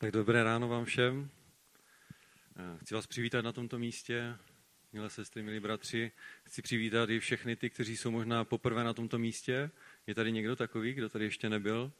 Tak 0.00 0.10
dobré 0.10 0.44
ráno 0.44 0.68
vám 0.68 0.84
všem. 0.84 1.30
Eh, 2.56 2.78
chci 2.78 2.94
vás 2.94 3.06
přivítat 3.06 3.44
na 3.44 3.52
tomto 3.52 3.78
místě, 3.78 4.36
milé 4.92 5.10
sestry, 5.10 5.42
milí 5.42 5.60
bratři. 5.60 6.12
Chci 6.44 6.62
přivítat 6.62 7.10
i 7.10 7.20
všechny 7.20 7.56
ty, 7.56 7.70
kteří 7.70 7.96
jsou 7.96 8.10
možná 8.10 8.44
poprvé 8.44 8.84
na 8.84 8.94
tomto 8.94 9.18
místě. 9.18 9.70
Je 10.06 10.14
tady 10.14 10.32
někdo 10.32 10.56
takový, 10.56 10.94
kdo 10.94 11.08
tady 11.08 11.24
ještě 11.24 11.48
nebyl 11.48 11.92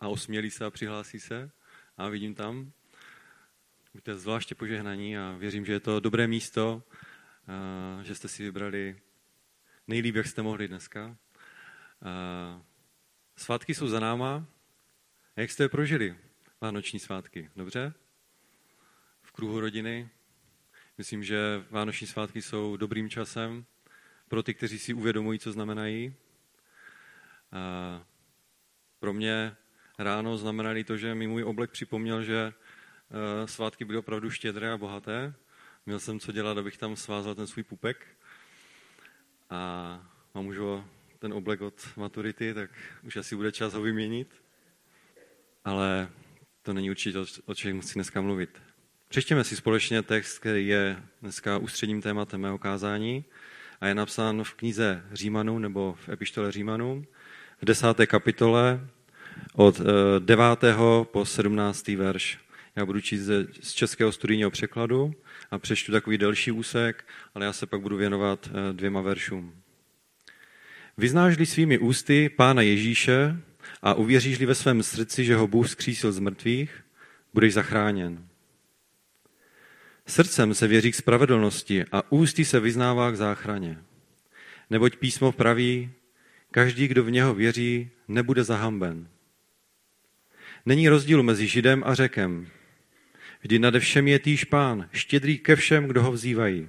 a 0.00 0.08
osmělí 0.08 0.50
se 0.50 0.64
a 0.64 0.70
přihlásí 0.70 1.20
se? 1.20 1.50
A 1.96 2.08
vidím 2.08 2.34
tam. 2.34 2.72
Buďte 3.94 4.14
zvláště 4.14 4.54
požehnaní 4.54 5.18
a 5.18 5.36
věřím, 5.38 5.64
že 5.64 5.72
je 5.72 5.80
to 5.80 6.00
dobré 6.00 6.26
místo, 6.26 6.82
eh, 7.48 8.04
že 8.04 8.14
jste 8.14 8.28
si 8.28 8.42
vybrali 8.42 9.00
nejlíp, 9.86 10.14
jak 10.14 10.26
jste 10.26 10.42
mohli 10.42 10.68
dneska. 10.68 11.16
Eh, 12.02 12.62
svátky 13.36 13.74
jsou 13.74 13.88
za 13.88 14.00
náma. 14.00 14.46
Jak 15.36 15.50
jste 15.50 15.64
je 15.64 15.68
prožili? 15.68 16.27
Vánoční 16.60 16.98
svátky. 16.98 17.50
Dobře? 17.56 17.94
V 19.22 19.32
kruhu 19.32 19.60
rodiny. 19.60 20.08
Myslím, 20.98 21.24
že 21.24 21.64
Vánoční 21.70 22.06
svátky 22.06 22.42
jsou 22.42 22.76
dobrým 22.76 23.10
časem 23.10 23.64
pro 24.28 24.42
ty, 24.42 24.54
kteří 24.54 24.78
si 24.78 24.94
uvědomují, 24.94 25.38
co 25.38 25.52
znamenají. 25.52 26.14
A 27.52 28.02
pro 28.98 29.12
mě 29.12 29.56
ráno 29.98 30.38
znamenali 30.38 30.84
to, 30.84 30.96
že 30.96 31.14
mi 31.14 31.26
můj 31.26 31.44
oblek 31.44 31.70
připomněl, 31.70 32.22
že 32.22 32.52
e, 32.52 33.48
svátky 33.48 33.84
byly 33.84 33.98
opravdu 33.98 34.30
štědré 34.30 34.72
a 34.72 34.76
bohaté. 34.78 35.34
Měl 35.86 36.00
jsem 36.00 36.20
co 36.20 36.32
dělat, 36.32 36.58
abych 36.58 36.78
tam 36.78 36.96
svázal 36.96 37.34
ten 37.34 37.46
svůj 37.46 37.62
pupek. 37.62 38.06
A 39.50 39.60
mám 40.34 40.46
už 40.46 40.58
ten 41.18 41.32
oblek 41.32 41.60
od 41.60 41.88
maturity, 41.96 42.54
tak 42.54 42.70
už 43.02 43.16
asi 43.16 43.36
bude 43.36 43.52
čas 43.52 43.74
ho 43.74 43.82
vyměnit. 43.82 44.42
Ale 45.64 46.08
to 46.68 46.72
není 46.74 46.90
určitě, 46.90 47.18
o 47.46 47.54
čem 47.54 47.80
chci 47.80 47.94
dneska 47.94 48.20
mluvit. 48.20 48.50
Přečtěme 49.08 49.44
si 49.44 49.56
společně 49.56 50.02
text, 50.02 50.38
který 50.38 50.66
je 50.66 51.02
dneska 51.22 51.58
ústředním 51.58 52.02
tématem 52.02 52.40
mého 52.40 52.58
kázání 52.58 53.24
a 53.80 53.86
je 53.86 53.94
napsán 53.94 54.44
v 54.44 54.54
knize 54.54 55.04
Římanů 55.12 55.58
nebo 55.58 55.96
v 56.04 56.08
epištole 56.08 56.52
Římanů 56.52 57.06
v 57.62 57.64
desáté 57.64 58.06
kapitole 58.06 58.88
od 59.54 59.80
9. 60.18 60.64
Eh, 60.64 61.04
po 61.04 61.24
17. 61.24 61.96
verš. 61.96 62.38
Já 62.76 62.86
budu 62.86 63.00
číst 63.00 63.30
z 63.60 63.72
českého 63.72 64.12
studijního 64.12 64.50
překladu 64.50 65.14
a 65.50 65.58
přečtu 65.58 65.92
takový 65.92 66.18
delší 66.18 66.52
úsek, 66.52 67.04
ale 67.34 67.44
já 67.44 67.52
se 67.52 67.66
pak 67.66 67.80
budu 67.80 67.96
věnovat 67.96 68.50
eh, 68.50 68.72
dvěma 68.72 69.00
veršům. 69.00 69.62
Vyznáš-li 70.98 71.46
svými 71.46 71.78
ústy 71.78 72.28
Pána 72.28 72.62
Ježíše 72.62 73.47
a 73.82 73.94
uvěříš-li 73.94 74.46
ve 74.46 74.54
svém 74.54 74.82
srdci, 74.82 75.24
že 75.24 75.36
ho 75.36 75.46
Bůh 75.46 75.68
zkřísil 75.68 76.12
z 76.12 76.18
mrtvých, 76.18 76.84
budeš 77.34 77.54
zachráněn. 77.54 78.28
Srdcem 80.06 80.54
se 80.54 80.66
věří 80.66 80.92
k 80.92 80.94
spravedlnosti 80.94 81.84
a 81.92 82.12
ústy 82.12 82.44
se 82.44 82.60
vyznává 82.60 83.10
k 83.10 83.16
záchraně. 83.16 83.78
Neboť 84.70 84.96
písmo 84.96 85.32
praví, 85.32 85.90
každý, 86.50 86.88
kdo 86.88 87.04
v 87.04 87.10
něho 87.10 87.34
věří, 87.34 87.90
nebude 88.08 88.44
zahamben. 88.44 89.08
Není 90.66 90.88
rozdíl 90.88 91.22
mezi 91.22 91.46
Židem 91.46 91.82
a 91.86 91.94
Řekem. 91.94 92.48
Vždy 93.40 93.58
nade 93.58 93.80
všem 93.80 94.08
je 94.08 94.18
týž 94.18 94.44
pán, 94.44 94.88
štědrý 94.92 95.38
ke 95.38 95.56
všem, 95.56 95.86
kdo 95.86 96.02
ho 96.02 96.12
vzývají. 96.12 96.68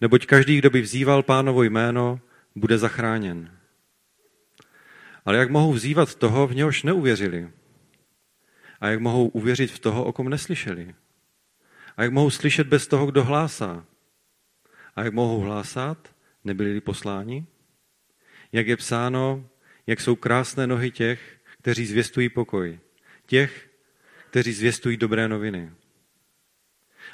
Neboť 0.00 0.26
každý, 0.26 0.58
kdo 0.58 0.70
by 0.70 0.80
vzýval 0.80 1.22
pánovo 1.22 1.62
jméno, 1.62 2.20
bude 2.54 2.78
zachráněn. 2.78 3.58
Ale 5.24 5.38
jak 5.38 5.50
mohou 5.50 5.72
vzývat 5.72 6.14
toho, 6.14 6.46
v 6.46 6.54
něhož 6.54 6.82
neuvěřili? 6.82 7.50
A 8.80 8.88
jak 8.88 9.00
mohou 9.00 9.28
uvěřit 9.28 9.70
v 9.70 9.78
toho, 9.78 10.04
o 10.04 10.12
kom 10.12 10.28
neslyšeli? 10.28 10.94
A 11.96 12.02
jak 12.02 12.12
mohou 12.12 12.30
slyšet 12.30 12.66
bez 12.66 12.86
toho, 12.86 13.06
kdo 13.06 13.24
hlásá? 13.24 13.86
A 14.96 15.04
jak 15.04 15.14
mohou 15.14 15.40
hlásat, 15.40 16.14
nebyli 16.44 16.80
posláni? 16.80 17.46
Jak 18.52 18.66
je 18.66 18.76
psáno, 18.76 19.48
jak 19.86 20.00
jsou 20.00 20.16
krásné 20.16 20.66
nohy 20.66 20.90
těch, 20.90 21.40
kteří 21.58 21.86
zvěstují 21.86 22.28
pokoj, 22.28 22.78
těch, 23.26 23.70
kteří 24.30 24.52
zvěstují 24.52 24.96
dobré 24.96 25.28
noviny. 25.28 25.72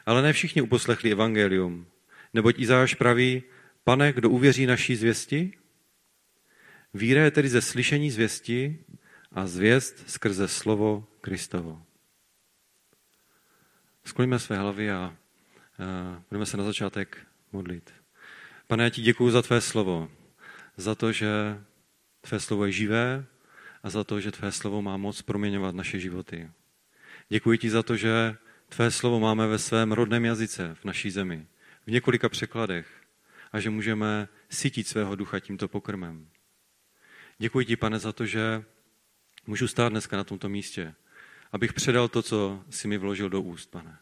Ale 0.06 0.22
ne 0.22 0.32
všichni 0.32 0.62
uposlechli 0.62 1.12
evangelium, 1.12 1.86
neboť 2.34 2.58
Izáš 2.58 2.94
praví, 2.94 3.42
pane, 3.84 4.12
kdo 4.12 4.30
uvěří 4.30 4.66
naší 4.66 4.96
zvěsti? 4.96 5.52
Víra 6.94 7.24
je 7.24 7.30
tedy 7.30 7.48
ze 7.48 7.62
slyšení 7.62 8.10
zvěsti 8.10 8.84
a 9.32 9.46
zvěst 9.46 10.10
skrze 10.10 10.48
slovo 10.48 11.06
Kristovo. 11.20 11.82
Skloníme 14.04 14.38
své 14.38 14.58
hlavy 14.58 14.90
a 14.90 15.16
budeme 16.30 16.46
se 16.46 16.56
na 16.56 16.64
začátek 16.64 17.26
modlit. 17.52 17.94
Pane, 18.66 18.84
já 18.84 18.90
ti 18.90 19.02
děkuji 19.02 19.30
za 19.30 19.42
tvé 19.42 19.60
slovo, 19.60 20.10
za 20.76 20.94
to, 20.94 21.12
že 21.12 21.60
tvé 22.20 22.40
slovo 22.40 22.66
je 22.66 22.72
živé 22.72 23.24
a 23.82 23.90
za 23.90 24.04
to, 24.04 24.20
že 24.20 24.30
tvé 24.30 24.52
slovo 24.52 24.82
má 24.82 24.96
moc 24.96 25.22
proměňovat 25.22 25.74
naše 25.74 25.98
životy. 25.98 26.50
Děkuji 27.28 27.58
ti 27.58 27.70
za 27.70 27.82
to, 27.82 27.96
že 27.96 28.36
tvé 28.68 28.90
slovo 28.90 29.20
máme 29.20 29.46
ve 29.46 29.58
svém 29.58 29.92
rodném 29.92 30.24
jazyce 30.24 30.74
v 30.74 30.84
naší 30.84 31.10
zemi, 31.10 31.46
v 31.86 31.90
několika 31.90 32.28
překladech 32.28 32.86
a 33.52 33.60
že 33.60 33.70
můžeme 33.70 34.28
sytit 34.48 34.88
svého 34.88 35.16
ducha 35.16 35.40
tímto 35.40 35.68
pokrmem. 35.68 36.28
Děkuji 37.42 37.66
ti, 37.66 37.76
pane, 37.76 37.98
za 37.98 38.12
to, 38.12 38.26
že 38.26 38.64
můžu 39.46 39.68
stát 39.68 39.88
dneska 39.88 40.16
na 40.16 40.24
tomto 40.24 40.48
místě, 40.48 40.94
abych 41.52 41.72
předal 41.72 42.08
to, 42.08 42.22
co 42.22 42.64
si 42.70 42.88
mi 42.88 42.98
vložil 42.98 43.30
do 43.30 43.42
úst, 43.42 43.70
pane. 43.70 43.98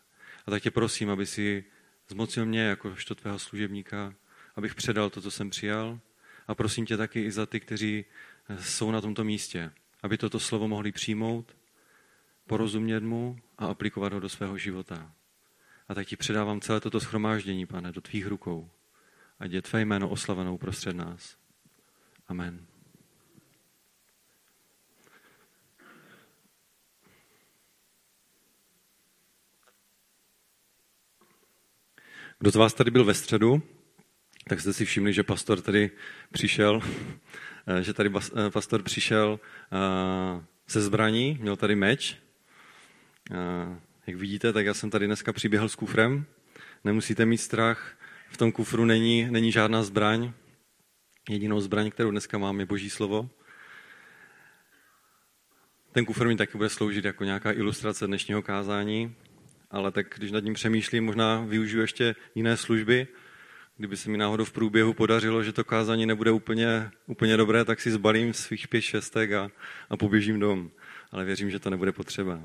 A 0.47 0.51
tak 0.51 0.63
tě 0.63 0.71
prosím, 0.71 1.11
aby 1.11 1.27
si 1.27 1.65
zmocnil 2.09 2.47
mě 2.47 2.61
jakožto 2.61 3.15
tvého 3.15 3.39
služebníka, 3.39 4.15
abych 4.57 4.75
předal 4.75 5.11
to, 5.11 5.21
co 5.21 5.31
jsem 5.31 5.51
přijal. 5.51 6.01
A 6.49 6.55
prosím 6.55 6.87
tě 6.87 6.97
taky 6.97 7.25
i 7.25 7.31
za 7.31 7.47
ty, 7.47 7.61
kteří 7.61 8.05
jsou 8.61 8.91
na 8.91 9.01
tomto 9.01 9.25
místě, 9.25 9.71
aby 10.03 10.19
toto 10.19 10.41
slovo 10.41 10.69
mohli 10.69 10.93
přijmout, 10.93 11.57
porozumět 12.47 13.01
mu 13.01 13.39
a 13.59 13.67
aplikovat 13.67 14.13
ho 14.13 14.21
do 14.21 14.29
svého 14.29 14.59
života. 14.59 15.13
A 15.89 15.95
tak 15.95 16.07
ti 16.07 16.17
předávám 16.17 16.61
celé 16.61 16.81
toto 16.81 17.01
schromáždění, 17.01 17.67
pane, 17.67 17.93
do 17.93 18.01
tvých 18.01 18.27
rukou. 18.27 18.71
Ať 19.41 19.53
je 19.53 19.63
tvé 19.63 19.81
jméno 19.81 20.09
oslavenou 20.09 20.59
prostřed 20.59 20.97
nás. 20.97 21.37
Amen. 22.29 22.78
Kdo 32.41 32.51
z 32.51 32.57
vás 32.57 32.75
tady 32.75 32.91
byl 32.91 33.05
ve 33.05 33.15
středu, 33.15 33.63
tak 34.49 34.61
jste 34.61 34.73
si 34.73 34.85
všimli, 34.85 35.13
že 35.13 35.23
pastor 35.23 35.61
tady 35.61 35.91
přišel, 36.33 36.81
že 37.81 37.95
tady 37.95 38.11
pastor 38.51 38.83
přišel 38.83 39.41
se 40.67 40.81
zbraní, 40.81 41.39
měl 41.41 41.57
tady 41.57 41.77
meč. 41.77 42.17
Jak 44.07 44.17
vidíte, 44.17 44.53
tak 44.53 44.67
já 44.67 44.75
jsem 44.75 44.91
tady 44.91 45.07
dneska 45.07 45.33
přiběhl 45.33 45.69
s 45.69 45.75
kufrem. 45.75 46.27
Nemusíte 46.85 47.27
mít 47.27 47.39
strach, 47.39 47.99
v 48.31 48.37
tom 48.37 48.53
kufru 48.53 48.85
není, 48.85 49.31
není 49.31 49.53
žádná 49.53 49.83
zbraň. 49.83 50.33
Jedinou 51.31 51.61
zbraň, 51.61 51.91
kterou 51.91 52.11
dneska 52.11 52.39
mám, 52.39 52.61
je 52.61 52.67
Boží 52.67 52.91
slovo. 52.91 53.31
Ten 55.93 56.05
kufr 56.05 56.27
mi 56.27 56.37
taky 56.37 56.57
bude 56.57 56.69
sloužit 56.69 57.05
jako 57.05 57.25
nějaká 57.25 57.53
ilustrace 57.53 58.07
dnešního 58.07 58.43
kázání 58.43 59.17
ale 59.71 59.93
tak 59.93 60.07
když 60.17 60.31
nad 60.31 60.45
ním 60.45 60.55
přemýšlím, 60.55 61.05
možná 61.05 61.41
využiju 61.41 61.81
ještě 61.81 62.15
jiné 62.35 62.57
služby. 62.57 63.07
Kdyby 63.77 63.97
se 63.97 64.11
mi 64.11 64.19
náhodou 64.19 64.45
v 64.45 64.53
průběhu 64.53 64.95
podařilo, 64.95 65.43
že 65.43 65.53
to 65.53 65.65
kázání 65.65 66.07
nebude 66.07 66.31
úplně, 66.31 66.91
úplně 67.07 67.37
dobré, 67.37 67.65
tak 67.65 67.81
si 67.81 67.91
zbalím 67.91 68.35
svých 68.35 68.69
pět 68.69 68.81
šestek 68.81 69.33
a, 69.33 69.51
a 69.91 69.97
poběžím 69.97 70.41
dom. 70.41 70.71
Ale 71.11 71.25
věřím, 71.25 71.51
že 71.51 71.59
to 71.59 71.71
nebude 71.71 71.93
potřeba. 71.93 72.41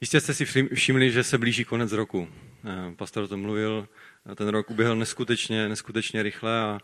Jistě 0.00 0.20
jste 0.20 0.34
si 0.34 0.44
všimli, 0.74 1.10
že 1.10 1.24
se 1.24 1.38
blíží 1.38 1.64
konec 1.64 1.92
roku. 1.92 2.28
Eh, 2.64 2.94
pastor 2.96 3.24
o 3.24 3.28
tom 3.28 3.40
mluvil, 3.40 3.88
ten 4.34 4.48
rok 4.48 4.70
uběhl 4.70 4.96
neskutečně, 4.96 5.68
neskutečně 5.68 6.22
rychle 6.22 6.60
a, 6.60 6.80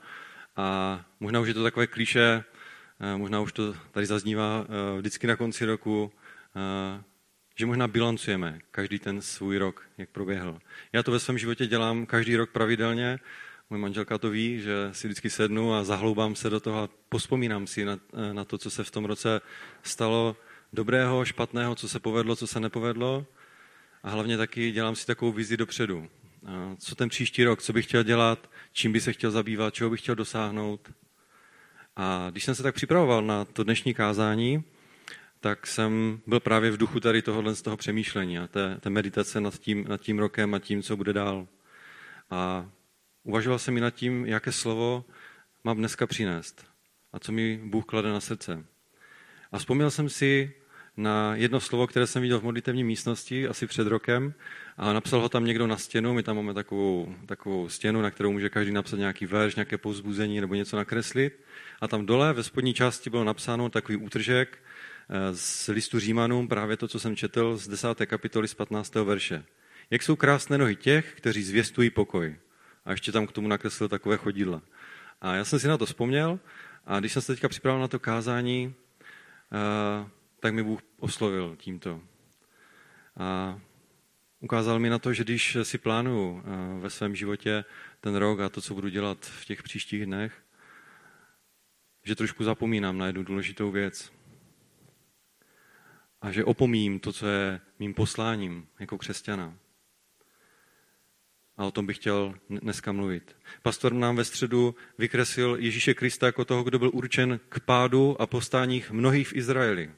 a 0.56 1.00
možná 1.20 1.40
už 1.40 1.48
je 1.48 1.54
to 1.54 1.62
takové 1.62 1.86
klíše, 1.86 2.44
eh, 3.00 3.16
možná 3.16 3.40
už 3.40 3.52
to 3.52 3.74
tady 3.90 4.06
zaznívá 4.06 4.66
eh, 4.68 4.98
vždycky 4.98 5.26
na 5.26 5.36
konci 5.36 5.64
roku, 5.64 6.12
že 7.54 7.66
možná 7.66 7.88
bilancujeme 7.88 8.58
každý 8.70 8.98
ten 8.98 9.22
svůj 9.22 9.58
rok, 9.58 9.82
jak 9.98 10.08
proběhl. 10.08 10.58
Já 10.92 11.02
to 11.02 11.12
ve 11.12 11.18
svém 11.18 11.38
životě 11.38 11.66
dělám 11.66 12.06
každý 12.06 12.36
rok 12.36 12.50
pravidelně. 12.50 13.18
Můj 13.70 13.78
manželka 13.78 14.18
to 14.18 14.30
ví, 14.30 14.60
že 14.60 14.74
si 14.92 15.08
vždycky 15.08 15.30
sednu 15.30 15.74
a 15.74 15.84
zahloubám 15.84 16.34
se 16.34 16.50
do 16.50 16.60
toho 16.60 16.82
a 16.82 16.88
pospomínám 17.08 17.66
si 17.66 17.84
na, 17.84 17.98
na 18.32 18.44
to, 18.44 18.58
co 18.58 18.70
se 18.70 18.84
v 18.84 18.90
tom 18.90 19.04
roce 19.04 19.40
stalo 19.82 20.36
dobrého, 20.72 21.24
špatného, 21.24 21.74
co 21.74 21.88
se 21.88 22.00
povedlo, 22.00 22.36
co 22.36 22.46
se 22.46 22.60
nepovedlo. 22.60 23.26
A 24.02 24.10
hlavně 24.10 24.36
taky 24.36 24.70
dělám 24.72 24.96
si 24.96 25.06
takovou 25.06 25.32
vizi 25.32 25.56
dopředu. 25.56 26.08
Co 26.78 26.94
ten 26.94 27.08
příští 27.08 27.44
rok, 27.44 27.62
co 27.62 27.72
bych 27.72 27.86
chtěl 27.86 28.02
dělat, 28.02 28.50
čím 28.72 28.92
by 28.92 29.00
se 29.00 29.12
chtěl 29.12 29.30
zabývat, 29.30 29.74
čeho 29.74 29.90
bych 29.90 30.00
chtěl 30.00 30.14
dosáhnout. 30.14 30.92
A 31.96 32.28
když 32.30 32.44
jsem 32.44 32.54
se 32.54 32.62
tak 32.62 32.74
připravoval 32.74 33.22
na 33.22 33.44
to 33.44 33.64
dnešní 33.64 33.94
kázání, 33.94 34.64
tak 35.42 35.66
jsem 35.66 36.20
byl 36.26 36.40
právě 36.40 36.70
v 36.70 36.76
duchu 36.76 37.00
tady 37.00 37.22
tohohle 37.22 37.54
z 37.54 37.62
toho 37.62 37.76
přemýšlení 37.76 38.38
a 38.38 38.46
té, 38.46 38.76
té 38.80 38.90
meditace 38.90 39.40
nad 39.40 39.58
tím, 39.58 39.84
nad 39.88 40.00
tím 40.00 40.18
rokem 40.18 40.54
a 40.54 40.58
tím, 40.58 40.82
co 40.82 40.96
bude 40.96 41.12
dál. 41.12 41.48
A 42.30 42.70
uvažoval 43.22 43.58
jsem 43.58 43.76
i 43.76 43.80
nad 43.80 43.90
tím, 43.90 44.26
jaké 44.26 44.52
slovo 44.52 45.04
mám 45.64 45.76
dneska 45.76 46.06
přinést 46.06 46.66
a 47.12 47.18
co 47.18 47.32
mi 47.32 47.60
Bůh 47.64 47.84
klade 47.84 48.10
na 48.10 48.20
srdce. 48.20 48.64
A 49.52 49.58
vzpomněl 49.58 49.90
jsem 49.90 50.08
si 50.08 50.54
na 50.96 51.34
jedno 51.34 51.60
slovo, 51.60 51.86
které 51.86 52.06
jsem 52.06 52.22
viděl 52.22 52.40
v 52.40 52.44
modlitevní 52.44 52.84
místnosti 52.84 53.48
asi 53.48 53.66
před 53.66 53.86
rokem 53.86 54.34
a 54.76 54.92
napsal 54.92 55.20
ho 55.20 55.28
tam 55.28 55.44
někdo 55.44 55.66
na 55.66 55.76
stěnu. 55.76 56.14
My 56.14 56.22
tam 56.22 56.36
máme 56.36 56.54
takovou, 56.54 57.14
takovou 57.26 57.68
stěnu, 57.68 58.02
na 58.02 58.10
kterou 58.10 58.32
může 58.32 58.48
každý 58.48 58.72
napsat 58.72 58.96
nějaký 58.96 59.26
verš, 59.26 59.54
nějaké 59.54 59.78
povzbuzení 59.78 60.40
nebo 60.40 60.54
něco 60.54 60.76
nakreslit. 60.76 61.40
A 61.80 61.88
tam 61.88 62.06
dole 62.06 62.32
ve 62.32 62.42
spodní 62.42 62.74
části 62.74 63.10
bylo 63.10 63.24
napsáno 63.24 63.68
takový 63.68 63.96
útržek 63.96 64.58
z 65.32 65.68
listu 65.68 65.98
Římanům, 65.98 66.48
právě 66.48 66.76
to, 66.76 66.88
co 66.88 67.00
jsem 67.00 67.16
četl 67.16 67.56
z 67.56 67.68
10. 67.68 67.88
kapitoly 68.06 68.48
z 68.48 68.54
15. 68.54 68.94
verše. 68.94 69.44
Jak 69.90 70.02
jsou 70.02 70.16
krásné 70.16 70.58
nohy 70.58 70.76
těch, 70.76 71.14
kteří 71.14 71.42
zvěstují 71.42 71.90
pokoj. 71.90 72.36
A 72.84 72.90
ještě 72.90 73.12
tam 73.12 73.26
k 73.26 73.32
tomu 73.32 73.48
nakreslil 73.48 73.88
takové 73.88 74.16
chodidla. 74.16 74.62
A 75.20 75.34
já 75.34 75.44
jsem 75.44 75.58
si 75.58 75.68
na 75.68 75.78
to 75.78 75.86
vzpomněl 75.86 76.38
a 76.86 77.00
když 77.00 77.12
jsem 77.12 77.22
se 77.22 77.32
teďka 77.32 77.48
připravil 77.48 77.80
na 77.80 77.88
to 77.88 77.98
kázání, 77.98 78.74
eh, 79.52 80.08
tak 80.40 80.54
mi 80.54 80.62
Bůh 80.62 80.80
oslovil 80.98 81.56
tímto. 81.58 82.00
A 83.16 83.60
ukázal 84.40 84.78
mi 84.78 84.90
na 84.90 84.98
to, 84.98 85.12
že 85.12 85.24
když 85.24 85.56
si 85.62 85.78
plánuju 85.78 86.42
eh, 86.44 86.80
ve 86.80 86.90
svém 86.90 87.16
životě 87.16 87.64
ten 88.00 88.16
rok 88.16 88.40
a 88.40 88.48
to, 88.48 88.60
co 88.60 88.74
budu 88.74 88.88
dělat 88.88 89.26
v 89.26 89.44
těch 89.44 89.62
příštích 89.62 90.06
dnech, 90.06 90.32
že 92.04 92.14
trošku 92.14 92.44
zapomínám 92.44 92.98
na 92.98 93.06
jednu 93.06 93.22
důležitou 93.22 93.70
věc. 93.70 94.12
A 96.22 96.32
že 96.32 96.44
opomím 96.44 97.00
to, 97.00 97.12
co 97.12 97.26
je 97.26 97.60
mým 97.78 97.94
posláním 97.94 98.66
jako 98.80 98.98
křesťana. 98.98 99.54
A 101.56 101.64
o 101.64 101.70
tom 101.70 101.86
bych 101.86 101.96
chtěl 101.96 102.34
dneska 102.50 102.92
mluvit. 102.92 103.36
Pastor 103.62 103.92
nám 103.92 104.16
ve 104.16 104.24
středu 104.24 104.74
vykreslil 104.98 105.56
Ježíše 105.60 105.94
Krista 105.94 106.26
jako 106.26 106.44
toho, 106.44 106.62
kdo 106.62 106.78
byl 106.78 106.90
určen 106.94 107.40
k 107.48 107.60
pádu 107.60 108.22
a 108.22 108.26
postáních 108.26 108.90
mnohých 108.90 109.28
v 109.28 109.36
Izraeli. 109.36 109.90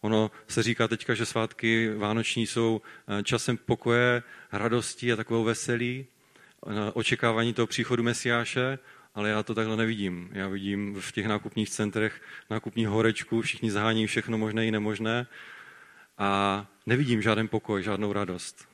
Ono 0.00 0.30
se 0.48 0.62
říká 0.62 0.88
teďka, 0.88 1.14
že 1.14 1.26
svátky 1.26 1.90
vánoční 1.94 2.46
jsou 2.46 2.80
eh, 3.08 3.22
časem 3.22 3.56
pokoje, 3.56 4.22
radosti 4.52 5.12
a 5.12 5.16
takového 5.16 5.44
veselí, 5.44 6.06
eh, 6.06 6.70
očekávání 6.94 7.54
toho 7.54 7.66
příchodu 7.66 8.02
Mesiáše, 8.02 8.78
ale 9.14 9.28
já 9.28 9.42
to 9.42 9.54
takhle 9.54 9.76
nevidím. 9.76 10.28
Já 10.32 10.48
vidím 10.48 11.00
v 11.00 11.12
těch 11.12 11.26
nákupních 11.26 11.70
centrech 11.70 12.22
nákupní 12.50 12.86
horečku, 12.86 13.40
všichni 13.40 13.70
zahání 13.70 14.06
všechno 14.06 14.38
možné 14.38 14.66
i 14.66 14.70
nemožné 14.70 15.26
a 16.18 16.66
nevidím 16.86 17.22
žádný 17.22 17.48
pokoj, 17.48 17.82
žádnou 17.82 18.12
radost. 18.12 18.68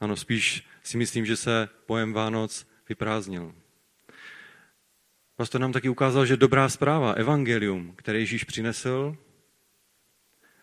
Ano, 0.00 0.16
spíš 0.16 0.66
si 0.82 0.96
myslím, 0.96 1.26
že 1.26 1.36
se 1.36 1.68
pojem 1.86 2.12
Vánoc 2.12 2.66
vyprázdnil. 2.88 3.54
Pastor 5.36 5.60
nám 5.60 5.72
taky 5.72 5.88
ukázal, 5.88 6.26
že 6.26 6.36
dobrá 6.36 6.68
zpráva, 6.68 7.12
evangelium, 7.12 7.92
které 7.96 8.18
Ježíš 8.18 8.44
přinesl, 8.44 9.16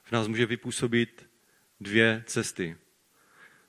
v 0.03 0.11
nás 0.11 0.27
může 0.27 0.45
vypůsobit 0.45 1.29
dvě 1.79 2.23
cesty. 2.25 2.77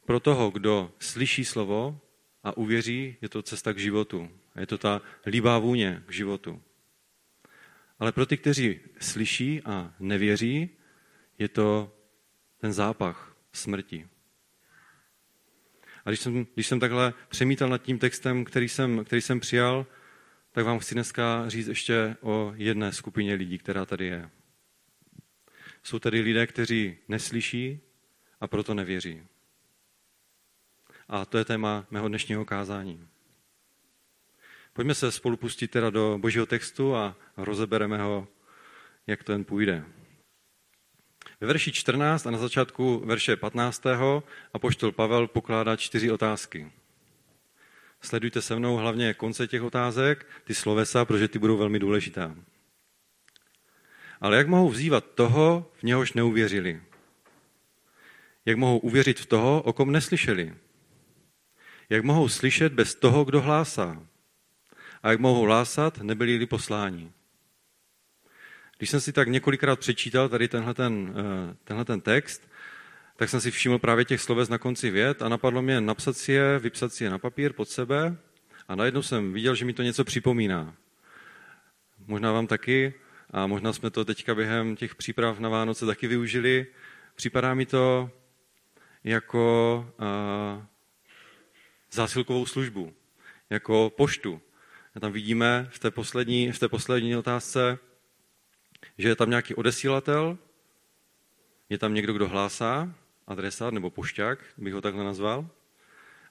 Pro 0.04 0.20
toho, 0.20 0.50
kdo 0.50 0.92
slyší 0.98 1.44
slovo 1.44 2.00
a 2.46 2.56
uvěří, 2.56 3.16
je 3.22 3.28
to 3.28 3.43
cesta 3.43 3.72
k 3.72 3.78
životu. 3.78 4.31
A 4.54 4.60
je 4.60 4.66
to 4.66 4.78
ta 4.78 5.02
líbá 5.26 5.58
vůně 5.58 6.02
k 6.06 6.12
životu. 6.12 6.62
Ale 7.98 8.12
pro 8.12 8.26
ty, 8.26 8.37
kteří 8.37 8.81
slyší 9.00 9.62
a 9.64 9.94
nevěří, 9.98 10.70
je 11.38 11.48
to 11.48 11.96
ten 12.58 12.72
zápach 12.72 13.37
smrti. 13.52 14.08
A 16.04 16.10
když 16.10 16.20
jsem, 16.20 16.46
když 16.54 16.66
jsem 16.66 16.81
takhle 16.81 17.14
přemítal 17.28 17.69
nad 17.69 17.82
tím 17.82 17.98
textem, 17.98 18.44
který 18.44 18.69
jsem, 18.69 19.04
který 19.04 19.22
jsem 19.22 19.40
přijal, 19.40 19.87
tak 20.52 20.64
vám 20.66 20.78
chci 20.78 20.94
dneska 20.94 21.49
říct 21.49 21.69
ještě 21.69 22.16
o 22.20 22.52
jedné 22.56 22.92
skupině 22.92 23.34
lidí, 23.34 23.58
která 23.58 23.87
tady 23.87 24.06
je. 24.06 24.31
Jsou 25.82 25.99
tady 25.99 26.20
lidé, 26.20 26.46
kteří 26.46 26.96
neslyší 27.08 27.81
a 28.40 28.46
proto 28.46 28.75
nevěří. 28.75 29.22
A 31.08 31.24
to 31.24 31.38
je 31.38 31.44
téma 31.44 31.86
mého 31.90 32.08
dnešního 32.08 32.44
kázání. 32.44 33.08
Pojďme 34.72 34.94
se 34.94 35.12
spolu 35.12 35.36
pustit 35.36 35.68
teda 35.68 35.90
do 35.90 36.18
božího 36.20 36.46
textu 36.46 36.94
a 36.94 37.16
rozebereme 37.36 37.98
ho, 37.98 38.28
jak 39.06 39.24
to 39.24 39.32
jen 39.32 39.44
půjde. 39.44 39.84
Ve 41.40 41.46
verši 41.46 41.72
14 41.72 42.26
a 42.26 42.30
na 42.30 42.38
začátku 42.38 43.02
verše 43.04 43.36
15. 43.36 43.86
a 44.54 44.58
poštol 44.58 44.92
Pavel 44.92 45.26
pokládá 45.28 45.76
čtyři 45.76 46.10
otázky. 46.10 46.72
Sledujte 48.00 48.42
se 48.42 48.56
mnou 48.56 48.76
hlavně 48.76 49.14
konce 49.14 49.46
těch 49.46 49.62
otázek, 49.62 50.26
ty 50.44 50.54
slovesa, 50.54 51.04
protože 51.04 51.28
ty 51.28 51.38
budou 51.38 51.56
velmi 51.56 51.78
důležitá. 51.78 52.36
Ale 54.20 54.36
jak 54.36 54.48
mohou 54.48 54.68
vzývat 54.68 55.04
toho, 55.14 55.72
v 55.74 55.82
něhož 55.82 56.12
neuvěřili? 56.12 56.82
Jak 58.44 58.56
mohou 58.56 58.78
uvěřit 58.78 59.20
v 59.20 59.26
toho, 59.26 59.62
o 59.62 59.72
kom 59.72 59.92
neslyšeli? 59.92 60.54
Jak 61.90 62.04
mohou 62.04 62.28
slyšet 62.28 62.72
bez 62.72 62.94
toho, 62.94 63.24
kdo 63.24 63.40
hlásá? 63.40 64.06
A 65.02 65.10
jak 65.10 65.20
mohou 65.20 65.42
hlásat, 65.42 65.98
nebyli-li 65.98 66.46
posláni? 66.46 67.12
Když 68.78 68.90
jsem 68.90 69.00
si 69.00 69.12
tak 69.12 69.28
několikrát 69.28 69.78
přečítal 69.78 70.28
tady 70.28 70.48
tenhle 70.48 70.74
ten, 70.74 71.14
eh, 71.16 71.56
tenhle 71.64 71.84
ten 71.84 72.00
text, 72.00 72.48
tak 73.16 73.28
jsem 73.28 73.40
si 73.40 73.50
všiml 73.50 73.78
právě 73.78 74.04
těch 74.04 74.20
sloves 74.20 74.48
na 74.48 74.58
konci 74.58 74.90
vět 74.90 75.22
a 75.22 75.28
napadlo 75.28 75.62
mě 75.62 75.80
napsat 75.80 76.16
si 76.16 76.32
je, 76.32 76.58
vypsat 76.58 76.92
si 76.92 77.04
je 77.04 77.10
na 77.10 77.18
papír 77.18 77.52
pod 77.52 77.68
sebe 77.68 78.16
a 78.68 78.74
najednou 78.74 79.02
jsem 79.02 79.32
viděl, 79.32 79.54
že 79.54 79.64
mi 79.64 79.72
to 79.72 79.82
něco 79.82 80.04
připomíná. 80.04 80.74
Možná 82.06 82.32
vám 82.32 82.46
taky 82.46 82.94
a 83.30 83.46
možná 83.46 83.72
jsme 83.72 83.90
to 83.90 84.04
teďka 84.04 84.34
během 84.34 84.76
těch 84.76 84.94
příprav 84.94 85.38
na 85.38 85.48
Vánoce 85.48 85.86
taky 85.86 86.06
využili. 86.06 86.66
Připadá 87.14 87.54
mi 87.54 87.66
to 87.66 88.10
jako 89.04 89.86
uh, 89.98 90.64
zásilkovou 91.96 92.46
službu, 92.46 92.94
jako 93.50 93.93
poštu. 93.96 94.40
A 94.94 95.00
tam 95.00 95.12
vidíme 95.12 95.69
v 95.70 95.78
té 95.78 95.90
poslední, 95.90 96.52
v 96.52 96.58
té 96.58 96.69
poslední 96.69 97.16
otázce, 97.16 97.78
že 98.98 99.08
je 99.08 99.16
tam 99.16 99.31
nějaký 99.31 99.54
odesílatel, 99.54 100.38
je 101.68 101.78
tam 101.78 101.94
někdo, 101.94 102.12
kdo 102.12 102.28
hlásá, 102.28 102.94
adresát 103.26 103.75
nebo 103.75 103.90
pošťák, 103.90 104.38
bych 104.56 104.75
ho 104.75 104.80
takhle 104.80 105.04
nazval, 105.04 105.49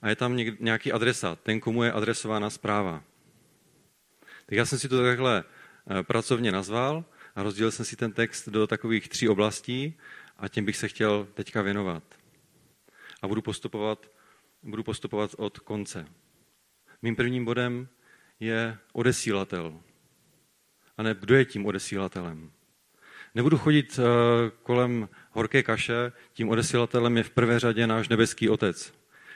a 0.02 0.10
je 0.10 0.16
tam 0.16 0.38
nějaký 0.60 0.92
adresát, 0.92 1.40
ten, 1.40 1.60
komu 1.60 1.84
je 1.84 1.92
adresována 1.92 2.50
zpráva. 2.50 3.04
Tak 4.46 4.58
já 4.58 4.66
jsem 4.66 4.80
si 4.80 4.90
to 4.90 5.04
takhle 5.04 5.44
eh, 5.44 6.04
pracovně 6.04 6.52
nazval 6.52 7.06
a 7.36 7.44
rozdělil 7.44 7.72
jsem 7.72 7.86
si 7.86 7.96
ten 7.96 8.12
text 8.12 8.50
do 8.50 8.68
takových 8.68 9.10
tří 9.10 9.30
oblastí 9.30 9.98
a 10.38 10.48
těm 10.48 10.66
bych 10.66 10.78
se 10.78 10.88
chtěl 10.88 11.28
teďka 11.34 11.62
věnovat. 11.62 12.04
A 13.22 13.28
budu 13.28 13.42
postupovat, 13.42 14.15
budu 14.66 14.84
postupovat 14.84 15.32
od 15.38 15.60
konce. 15.60 16.08
Mým 17.02 17.16
prvním 17.16 17.46
bodem 17.46 17.88
je 18.40 18.78
odesílatel. 18.94 19.80
A 20.98 21.04
ne, 21.04 21.16
kdo 21.20 21.36
je 21.36 21.46
tím 21.46 21.66
odesílatelem? 21.66 22.52
Nebudu 23.36 23.58
chodit 23.58 24.00
eh, 24.00 24.52
kolem 24.64 25.10
horké 25.32 25.64
kaše, 25.64 26.12
tím 26.34 26.50
odesilatelem 26.50 27.18
je 27.18 27.24
v 27.24 27.30
prvé 27.30 27.60
řadě 27.60 27.88
náš 27.88 28.10
nebeský 28.10 28.50
Otec, 28.50 28.94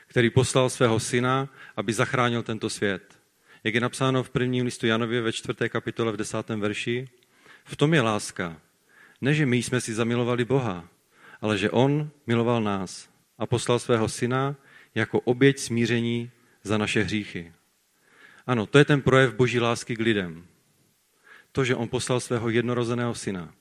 který 0.07 0.29
poslal 0.29 0.69
svého 0.69 0.99
syna, 0.99 1.49
aby 1.75 1.93
zachránil 1.93 2.43
tento 2.43 2.69
svět. 2.69 3.19
Jak 3.63 3.73
je 3.73 3.81
napsáno 3.81 4.23
v 4.23 4.29
prvním 4.29 4.65
listu 4.65 4.87
Janově 4.87 5.21
ve 5.21 5.33
čtvrté 5.33 5.69
kapitole 5.69 6.11
v 6.11 6.17
desátém 6.17 6.59
verši, 6.59 7.09
v 7.63 7.75
tom 7.75 7.93
je 7.93 8.01
láska. 8.01 8.61
Ne, 9.21 9.33
že 9.33 9.45
my 9.45 9.57
jsme 9.57 9.81
si 9.81 9.93
zamilovali 9.93 10.45
Boha, 10.45 10.87
ale 11.41 11.57
že 11.57 11.71
On 11.71 12.09
miloval 12.27 12.61
nás 12.61 13.09
a 13.37 13.45
poslal 13.45 13.79
svého 13.79 14.09
syna 14.09 14.55
jako 14.99 15.19
oběť 15.19 15.59
smíření 15.59 16.31
za 16.63 16.77
naše 16.77 17.03
hříchy. 17.03 17.53
Ano, 18.47 18.65
to 18.65 18.77
je 18.77 18.85
ten 18.85 19.01
projev 19.01 19.33
boží 19.33 19.59
lásky 19.59 19.95
k 19.95 19.99
lidem. 19.99 20.45
To, 21.51 21.65
že 21.65 21.75
on 21.75 21.87
poslal 21.87 22.19
svého 22.19 22.49
jednorozeného 22.49 23.15
syna, 23.15 23.53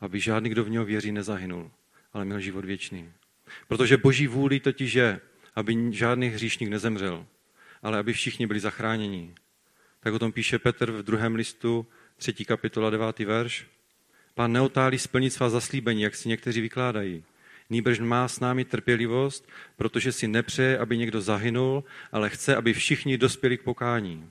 aby 0.00 0.20
žádný, 0.20 0.50
kdo 0.50 0.64
v 0.64 0.70
něho 0.70 0.84
věří, 0.84 1.12
nezahynul, 1.12 1.70
ale 2.12 2.24
měl 2.24 2.40
život 2.40 2.64
věčný. 2.64 3.12
Protože 3.68 3.96
boží 3.96 4.26
vůli 4.26 4.60
totiž 4.60 4.94
je, 4.94 5.20
aby 5.54 5.76
žádný 5.90 6.28
hříšník 6.28 6.70
nezemřel, 6.70 7.26
ale 7.82 7.98
aby 7.98 8.12
všichni 8.12 8.46
byli 8.46 8.60
zachráněni. 8.60 9.34
Tak 10.00 10.14
o 10.14 10.18
tom 10.18 10.32
píše 10.32 10.58
Petr 10.58 10.92
v 10.92 11.02
druhém 11.02 11.34
listu, 11.34 11.86
třetí 12.16 12.44
kapitola, 12.44 12.90
devátý 12.90 13.24
verš. 13.24 13.66
Pán 14.34 14.52
neotálí 14.52 14.98
splnit 14.98 15.30
svá 15.30 15.50
zaslíbení, 15.50 16.02
jak 16.02 16.14
si 16.14 16.28
někteří 16.28 16.60
vykládají. 16.60 17.24
Nýbrž 17.70 17.98
má 17.98 18.28
s 18.28 18.40
námi 18.40 18.64
trpělivost, 18.64 19.48
protože 19.76 20.12
si 20.12 20.28
nepřeje, 20.28 20.78
aby 20.78 20.98
někdo 20.98 21.20
zahynul, 21.20 21.84
ale 22.12 22.30
chce, 22.30 22.56
aby 22.56 22.72
všichni 22.72 23.18
dospěli 23.18 23.58
k 23.58 23.62
pokání. 23.62 24.30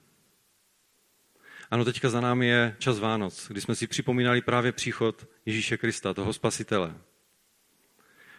Ano, 1.72 1.86
teďka 1.86 2.10
za 2.10 2.22
námi 2.22 2.48
je 2.48 2.76
čas 2.80 3.00
Vánoc, 3.00 3.48
kdy 3.48 3.62
jsme 3.62 3.76
si 3.76 3.88
připomínali 3.88 4.42
právě 4.42 4.72
příchod 4.72 5.28
Ježíše 5.46 5.78
Krista, 5.78 6.14
toho 6.14 6.34
spasitele. 6.34 6.96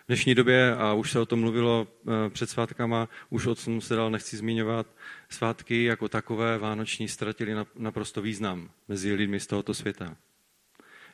V 0.05 0.07
dnešní 0.07 0.35
době, 0.35 0.77
a 0.77 0.93
už 0.93 1.11
se 1.11 1.21
o 1.21 1.27
tom 1.27 1.41
mluvilo 1.41 1.89
eh, 1.89 2.31
před 2.31 2.51
svátkama, 2.51 3.09
už 3.31 3.47
o 3.47 3.55
tom 3.55 3.81
se 3.81 3.95
dal 3.95 4.11
nechci 4.11 4.37
zmiňovat, 4.37 4.87
svátky 5.29 5.85
jako 5.85 6.09
takové 6.09 6.59
vánoční 6.59 7.09
ztratili 7.09 7.55
naprosto 7.75 8.23
význam 8.23 8.71
mezi 8.89 9.15
lidmi 9.15 9.41
z 9.41 9.47
tohoto 9.47 9.75
světa. 9.75 10.17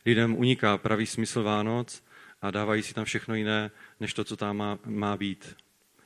Lidem 0.07 0.37
uniká 0.37 0.79
pravý 0.79 1.07
smysl 1.07 1.43
Vánoc 1.43 2.03
a 2.43 2.51
dávají 2.51 2.83
si 2.83 2.95
tam 2.95 3.05
všechno 3.05 3.35
jiné, 3.35 3.71
než 4.01 4.15
to, 4.15 4.25
co 4.25 4.37
tam 4.37 4.57
má, 4.57 4.79
má 4.87 5.17
být. 5.17 5.57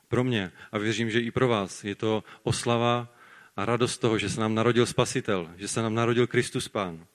Pro 0.08 0.24
mě, 0.24 0.52
a 0.72 0.78
věřím, 0.78 1.10
že 1.10 1.20
i 1.20 1.30
pro 1.30 1.48
vás, 1.48 1.84
je 1.84 1.94
to 1.94 2.24
oslava 2.42 3.14
a 3.56 3.64
radost 3.64 3.98
toho, 3.98 4.18
že 4.18 4.28
se 4.28 4.40
nám 4.40 4.54
narodil 4.54 4.86
Spasitel, 4.86 5.50
že 5.56 5.68
se 5.68 5.82
nám 5.82 5.94
narodil 5.94 6.26
Kristus 6.26 6.68
Pán. 6.68 7.06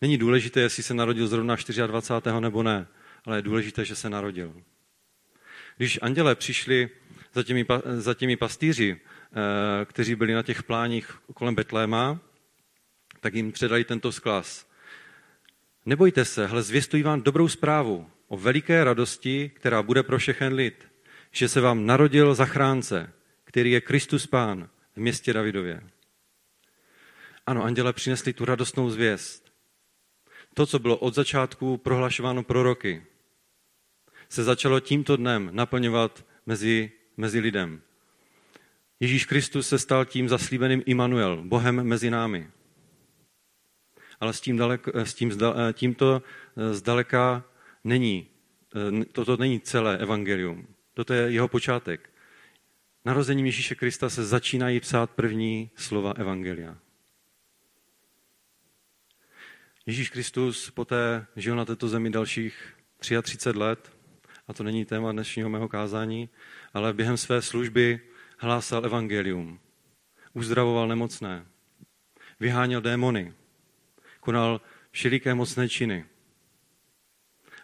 Není 0.00 0.18
důležité, 0.18 0.60
jestli 0.60 0.82
se 0.82 0.94
narodil 0.94 1.28
zrovna 1.28 1.56
24. 1.86 2.40
nebo 2.40 2.62
ne, 2.62 2.86
ale 3.24 3.38
je 3.38 3.42
důležité, 3.42 3.84
že 3.84 3.96
se 3.96 4.10
narodil. 4.10 4.62
Když 5.76 5.98
anděle 6.02 6.34
přišli 6.34 6.90
za 7.34 7.42
těmi, 7.42 7.66
za 7.96 8.14
těmi 8.14 8.36
pastýři, 8.36 9.00
eh, 9.00 9.84
kteří 9.84 10.14
byli 10.14 10.34
na 10.34 10.42
těch 10.42 10.62
pláních 10.62 11.18
kolem 11.34 11.54
Betléma, 11.54 12.18
tak 13.20 13.34
jim 13.34 13.52
předali 13.52 13.84
tento 13.84 14.12
sklas. 14.12 14.65
Nebojte 15.86 16.24
se, 16.24 16.46
hle, 16.46 16.62
zvěstují 16.62 17.02
vám 17.02 17.22
dobrou 17.22 17.48
zprávu 17.48 18.10
o 18.28 18.36
veliké 18.36 18.84
radosti, 18.84 19.50
která 19.54 19.82
bude 19.82 20.02
pro 20.02 20.18
všechen 20.18 20.52
lid, 20.54 20.88
že 21.32 21.48
se 21.48 21.60
vám 21.60 21.86
narodil 21.86 22.34
zachránce, 22.34 23.12
který 23.44 23.70
je 23.70 23.80
Kristus 23.80 24.26
Pán 24.26 24.68
v 24.96 24.96
městě 24.96 25.32
Davidově. 25.32 25.82
Ano, 27.46 27.64
anděle 27.64 27.92
přinesli 27.92 28.32
tu 28.32 28.44
radostnou 28.44 28.90
zvěst. 28.90 29.52
To, 30.54 30.66
co 30.66 30.78
bylo 30.78 30.96
od 30.96 31.14
začátku 31.14 31.76
prohlašováno 31.76 32.42
proroky, 32.42 33.06
se 34.28 34.44
začalo 34.44 34.80
tímto 34.80 35.16
dnem 35.16 35.50
naplňovat 35.52 36.26
mezi, 36.46 36.92
mezi 37.16 37.40
lidem. 37.40 37.82
Ježíš 39.00 39.24
Kristus 39.24 39.68
se 39.68 39.78
stal 39.78 40.04
tím 40.04 40.28
zaslíbeným 40.28 40.82
Immanuel, 40.86 41.42
Bohem 41.44 41.84
mezi 41.84 42.10
námi. 42.10 42.50
Ale 44.20 44.32
s 44.32 44.40
tím, 44.40 44.56
dalek, 44.56 44.88
s 44.94 45.14
tím 45.14 45.32
tímto 45.72 46.22
zdaleka 46.72 47.44
není, 47.84 48.26
toto 49.12 49.36
není 49.36 49.60
celé 49.60 49.98
evangelium. 49.98 50.66
Toto 50.94 51.14
je 51.14 51.32
jeho 51.32 51.48
počátek. 51.48 52.10
Narozením 53.04 53.46
Ježíše 53.46 53.74
Krista 53.74 54.10
se 54.10 54.24
začínají 54.24 54.80
psát 54.80 55.10
první 55.10 55.70
slova 55.76 56.12
Evangelia. 56.16 56.78
Ježíš 59.86 60.10
Kristus 60.10 60.70
poté 60.70 61.26
žil 61.36 61.56
na 61.56 61.64
této 61.64 61.88
zemi 61.88 62.10
dalších 62.10 62.74
33 63.22 63.58
let, 63.58 63.92
a 64.48 64.52
to 64.52 64.62
není 64.62 64.84
téma 64.84 65.12
dnešního 65.12 65.48
mého 65.48 65.68
kázání, 65.68 66.28
ale 66.74 66.92
během 66.92 67.16
své 67.16 67.42
služby 67.42 68.00
hlásal 68.38 68.84
evangelium, 68.84 69.60
uzdravoval 70.32 70.88
nemocné, 70.88 71.46
vyháněl 72.40 72.80
démony, 72.80 73.34
konal 74.26 74.60
všeliké 74.90 75.34
mocné 75.34 75.68
činy. 75.68 76.04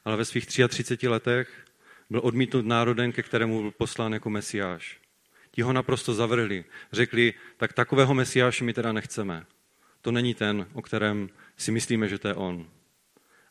Ale 0.05 0.17
ve 0.17 0.25
svých 0.25 0.47
33 0.47 1.09
letech 1.09 1.49
byl 2.11 2.21
odmítnut 2.25 2.67
národem, 2.67 3.13
ke 3.13 3.23
kterému 3.23 3.63
byl 3.63 3.71
poslán 3.71 4.13
jako 4.13 4.31
mesiáš. 4.31 5.01
Ti 5.51 5.63
ho 5.63 5.73
naprosto 5.73 6.15
zavrhli. 6.15 6.65
Řekli, 6.93 7.35
tak 7.57 7.73
takového 7.73 8.15
mesiáše 8.15 8.65
my 8.65 8.73
teda 8.73 8.93
nechceme. 8.93 9.47
To 10.01 10.13
není 10.13 10.35
ten, 10.35 10.67
o 10.73 10.83
kterém 10.83 11.29
si 11.57 11.73
myslíme, 11.73 12.09
že 12.09 12.19
to 12.19 12.29
je 12.29 12.35
on. 12.35 12.71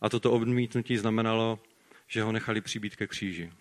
A 0.01 0.10
toto 0.10 0.32
odmítnutí 0.32 0.98
znamenalo, 0.98 1.60
že 2.08 2.24
ho 2.24 2.32
nechali 2.32 2.62
přibít 2.62 2.96
ke 2.96 3.08
kříži. 3.08 3.51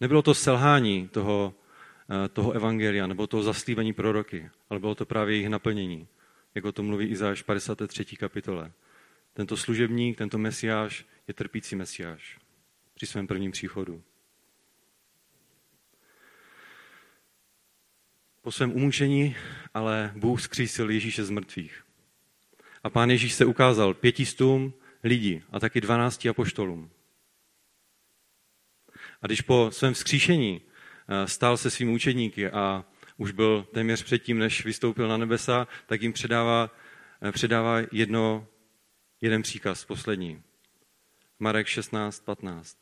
Nebylo 0.00 0.22
to 0.22 0.34
selhání 0.34 1.08
toho, 1.08 1.54
eh, 2.10 2.28
toho 2.28 2.52
evangelia, 2.52 3.06
nebo 3.06 3.26
toho 3.26 3.42
zaslíbení 3.42 3.92
proroky, 3.92 4.50
ale 4.70 4.80
bylo 4.80 4.94
to 4.94 5.06
právě 5.06 5.34
jejich 5.34 5.48
naplnění, 5.48 6.08
jako 6.54 6.72
to 6.72 6.82
mluví 6.82 7.06
Izáš 7.06 7.42
53. 7.42 8.04
kapitole. 8.04 8.72
Tento 9.34 9.56
služebník, 9.56 10.18
tento 10.18 10.38
mesiáš 10.38 11.06
je 11.28 11.34
trpící 11.34 11.76
mesiáš 11.76 12.38
při 12.94 13.06
svém 13.06 13.26
prvním 13.26 13.50
příchodu. 13.50 14.02
Po 18.42 18.52
svém 18.52 18.72
umučení 18.72 19.36
ale 19.74 20.12
Bůh 20.16 20.40
zkřísil 20.40 20.90
Ježíše 20.90 21.24
z 21.24 21.30
mrtvých. 21.30 21.84
A 22.84 22.90
pán 22.90 23.10
Ježíš 23.10 23.34
se 23.34 23.44
ukázal 23.44 23.94
pětistům 23.94 24.74
lidí 25.04 25.42
a 25.50 25.60
taky 25.60 25.80
dvanácti 25.80 26.28
apoštolům. 26.28 26.90
A 29.22 29.26
když 29.26 29.40
po 29.40 29.70
svém 29.72 29.94
vzkříšení 29.94 30.60
eh, 31.08 31.28
stál 31.28 31.56
se 31.56 31.70
svými 31.70 31.92
učedníky 31.92 32.50
a 32.50 32.84
už 33.22 33.32
byl 33.32 33.66
téměř 33.72 34.02
předtím, 34.02 34.38
než 34.38 34.64
vystoupil 34.64 35.08
na 35.08 35.16
nebesa, 35.16 35.68
tak 35.86 36.02
jim 36.02 36.12
předává, 36.12 36.70
eh, 37.22 37.32
předává 37.32 37.78
jedno, 37.92 38.46
jeden 39.20 39.42
příkaz, 39.42 39.84
poslední. 39.84 40.42
Marek 41.38 41.66
16, 41.66 42.24
15. 42.24 42.78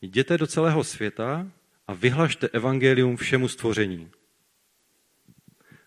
Jděte 0.00 0.38
do 0.38 0.46
celého 0.46 0.84
světa 0.84 1.50
a 1.86 1.94
vyhlašte 1.94 2.48
evangelium 2.48 3.16
všemu 3.16 3.48
stvoření. 3.48 4.10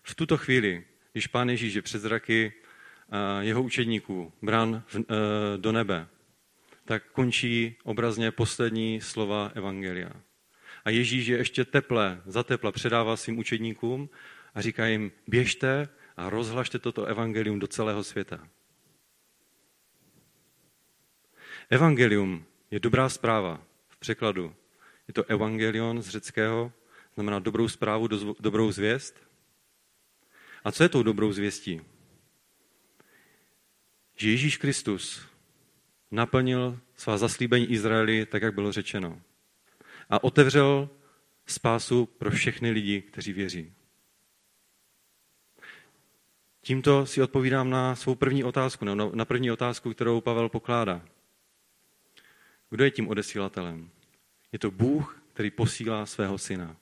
V 0.02 0.14
tuto 0.14 0.36
chvíli, 0.36 0.84
když 1.12 1.26
pán 1.26 1.50
Ježíš 1.50 1.74
je 1.74 1.82
před 1.82 1.98
zraky 1.98 2.52
eh, 2.52 3.44
jeho 3.44 3.62
učedníků 3.62 4.32
brán 4.42 4.82
eh, 4.98 5.04
do 5.56 5.72
nebe, 5.72 6.06
tak 6.84 7.02
končí 7.12 7.76
obrazně 7.84 8.30
poslední 8.30 9.00
slova 9.00 9.50
Evangelia. 9.54 10.12
A 10.84 10.90
Ježíš 10.90 11.26
je 11.26 11.36
ještě 11.36 11.64
teple, 11.64 12.22
za 12.26 12.42
teple 12.42 12.72
předává 12.72 13.16
svým 13.16 13.38
učedníkům 13.38 14.10
a 14.54 14.60
říká 14.60 14.86
jim, 14.86 15.12
běžte 15.26 15.88
a 16.16 16.30
rozhlašte 16.30 16.78
toto 16.78 17.04
evangelium 17.04 17.58
do 17.58 17.66
celého 17.66 18.04
světa. 18.04 18.48
Evangelium 21.70 22.44
je 22.70 22.80
dobrá 22.80 23.08
zpráva 23.08 23.64
v 23.88 23.96
překladu. 23.96 24.54
Je 25.08 25.14
to 25.14 25.24
evangelion 25.24 26.02
z 26.02 26.08
řeckého, 26.08 26.72
znamená 27.14 27.38
dobrou 27.38 27.68
zprávu, 27.68 28.08
dobrou 28.40 28.72
zvěst. 28.72 29.22
A 30.64 30.72
co 30.72 30.82
je 30.82 30.88
tou 30.88 31.02
dobrou 31.02 31.32
zvěstí? 31.32 31.80
Že 34.16 34.30
Ježíš 34.30 34.56
Kristus 34.56 35.26
naplnil 36.10 36.80
svá 36.96 37.18
zaslíbení 37.18 37.66
Izraeli 37.66 38.26
tak, 38.26 38.42
jak 38.42 38.54
bylo 38.54 38.72
řečeno. 38.72 39.22
A 40.12 40.24
otevřel 40.24 40.90
spásu 41.46 42.06
pro 42.06 42.30
všechny 42.30 42.70
lidi, 42.70 43.02
kteří 43.02 43.32
věří. 43.32 43.72
Tímto 46.60 47.06
si 47.06 47.22
odpovídám 47.22 47.70
na 47.70 47.96
svou 47.96 48.14
první 48.14 48.44
otázku, 48.44 48.84
na 49.14 49.24
první 49.24 49.50
otázku, 49.50 49.94
kterou 49.94 50.20
Pavel 50.20 50.48
pokládá. 50.48 51.04
Kdo 52.70 52.84
je 52.84 52.90
tím 52.90 53.08
odesílatelem? 53.08 53.90
Je 54.52 54.58
to 54.58 54.70
Bůh, 54.70 55.22
který 55.32 55.50
posílá 55.50 56.06
svého 56.06 56.38
syna. 56.38 56.76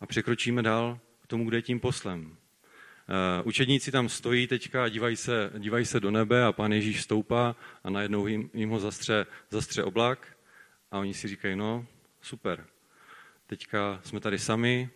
A 0.00 0.06
překročíme 0.06 0.62
dál 0.62 1.00
k 1.20 1.26
tomu, 1.26 1.48
kde 1.48 1.58
je 1.58 1.62
tím 1.62 1.80
poslem. 1.80 2.36
Uh, 3.08 3.46
učedníci 3.46 3.90
tam 3.90 4.08
stojí 4.08 4.46
teďka 4.46 4.84
a 4.84 4.88
dívají 4.88 5.16
se, 5.16 5.50
dívají 5.58 5.86
se 5.86 6.00
do 6.00 6.10
nebe 6.10 6.44
a 6.44 6.52
pán 6.52 6.72
Ježíš 6.72 7.02
stoupá 7.02 7.56
a 7.84 7.90
najednou 7.90 8.26
jim, 8.26 8.50
jim 8.54 8.70
ho 8.70 8.78
zastře, 8.78 9.26
zastře 9.50 9.84
oblak 9.84 10.36
a 10.90 10.98
oni 10.98 11.14
si 11.14 11.28
říkají, 11.28 11.56
no 11.56 11.86
super, 12.20 12.66
teďka 13.46 14.00
jsme 14.04 14.20
tady 14.20 14.38
sami, 14.38 14.90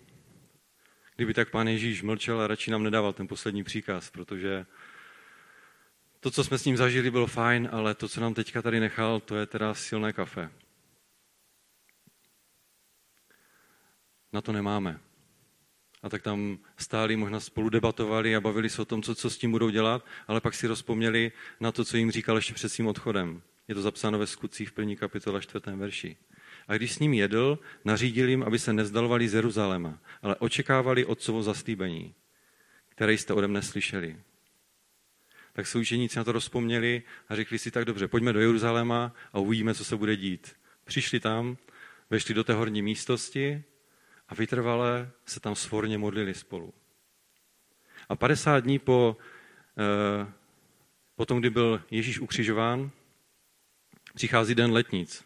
kdyby 1.17 1.35
tak 1.35 1.51
pán 1.51 1.69
Ježíš 1.69 2.03
mlčel 2.03 2.41
a 2.41 2.47
radši 2.47 2.71
nám 2.71 2.83
nedával 2.83 3.13
ten 3.13 3.29
poslední 3.29 3.65
příkaz, 3.65 4.11
protože 4.11 4.67
to, 6.21 6.31
co 6.31 6.45
jsme 6.45 6.59
s 6.59 6.65
ním 6.65 6.77
zažili, 6.77 7.11
bylo 7.11 7.27
fajn, 7.27 7.69
ale 7.73 7.95
to, 7.95 8.09
co 8.09 8.21
nám 8.21 8.35
teďka 8.35 8.63
tady 8.63 8.81
nechal, 8.81 9.21
to 9.21 9.37
je 9.37 9.47
teda 9.47 9.75
silné 9.75 10.13
kafe. 10.13 10.51
Na 14.33 14.41
to 14.41 14.53
nemáme. 14.53 15.06
A 16.03 16.09
tak 16.09 16.23
tam 16.23 16.59
stáli, 16.77 17.17
možná 17.17 17.41
spolu 17.41 17.69
debatovali 17.69 18.37
a 18.37 18.41
bavili 18.41 18.71
se 18.71 18.83
o 18.83 18.85
tom, 18.85 19.03
co, 19.03 19.15
co 19.15 19.31
s 19.31 19.39
tím 19.39 19.51
budou 19.51 19.71
dělat, 19.71 20.07
ale 20.29 20.41
pak 20.41 20.55
si 20.55 20.67
rozpomněli 20.67 21.33
na 21.61 21.73
to, 21.73 21.85
co 21.85 21.97
jim 21.97 22.11
říkal 22.11 22.37
ještě 22.37 22.55
před 22.55 22.69
svým 22.69 22.87
odchodem. 22.87 23.43
Je 23.69 23.75
to 23.75 23.83
zapsáno 23.83 24.19
ve 24.19 24.27
skutcích 24.27 24.69
v 24.69 24.73
první 24.73 24.97
kapitole 24.97 25.43
čtvrtém 25.43 25.79
verši. 25.79 26.17
A 26.69 26.75
když 26.75 26.93
s 26.93 26.99
ním 26.99 27.15
jedl, 27.15 27.59
nařídil 27.85 28.29
jim, 28.29 28.43
aby 28.43 28.59
se 28.59 28.73
nezdalovali 28.73 29.29
z 29.29 29.35
Jeruzaléma, 29.35 29.99
ale 30.23 30.37
očekávali 30.37 31.05
otcovo 31.05 31.43
zaslíbení, 31.43 32.15
které 32.89 33.13
jste 33.13 33.35
ode 33.35 33.49
mne 33.49 33.63
slyšeli. 33.63 34.17
Tak 35.53 35.67
se 35.67 35.79
učeníci 35.79 36.19
na 36.19 36.25
to 36.25 36.33
rozpomněli 36.33 37.03
a 37.29 37.37
řekli 37.37 37.59
si 37.59 37.71
tak 37.71 37.85
dobře, 37.85 38.09
pojďme 38.09 38.33
do 38.33 38.41
Jeruzaléma 38.41 39.13
a 39.33 39.39
uvidíme, 39.39 39.75
co 39.75 39.85
se 39.85 39.97
bude 39.97 40.17
dít. 40.17 40.57
Přišli 40.85 41.21
tam, 41.21 41.57
vešli 42.11 42.35
do 42.35 42.45
té 42.45 42.53
horní 42.53 42.83
místosti 42.83 43.65
a 44.29 44.35
vytrvalé 44.35 45.11
se 45.25 45.41
tam 45.41 45.55
svorně 45.55 45.99
modlili 45.99 46.35
spolu. 46.35 46.75
A 48.09 48.17
50 48.17 48.61
dní 48.61 48.79
po, 48.79 49.17
eh, 49.79 50.33
po 51.15 51.27
tom, 51.27 51.41
kdy 51.41 51.51
byl 51.51 51.83
Ježíš 51.91 52.21
ukřižován, 52.21 52.91
přichází 54.15 54.55
den 54.55 54.73
letnic. 54.73 55.25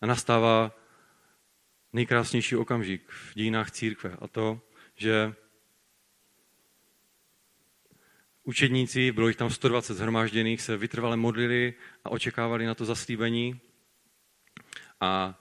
A 0.00 0.06
nastává 0.06 0.72
nejkrásnější 1.92 2.56
okamžik 2.56 3.10
v 3.10 3.34
dějinách 3.34 3.70
církve. 3.70 4.16
A 4.20 4.28
to, 4.28 4.60
že 4.96 5.34
učedníci, 8.44 9.12
bylo 9.12 9.28
jich 9.28 9.36
tam 9.36 9.50
120 9.50 9.94
zhromážděných, 9.94 10.60
se 10.60 10.76
vytrvale 10.76 11.16
modlili 11.16 11.74
a 12.04 12.10
očekávali 12.10 12.66
na 12.66 12.74
to 12.74 12.84
zaslíbení. 12.84 13.60
A 15.00 15.39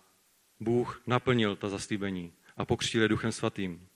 Bůh 0.59 1.01
naplnil 1.07 1.55
ta 1.55 1.69
zaslíbení 1.69 2.31
a 2.57 2.65
pokřtil 2.65 3.01
je 3.01 3.07
duchem 3.07 3.31
svatým. 3.31 3.87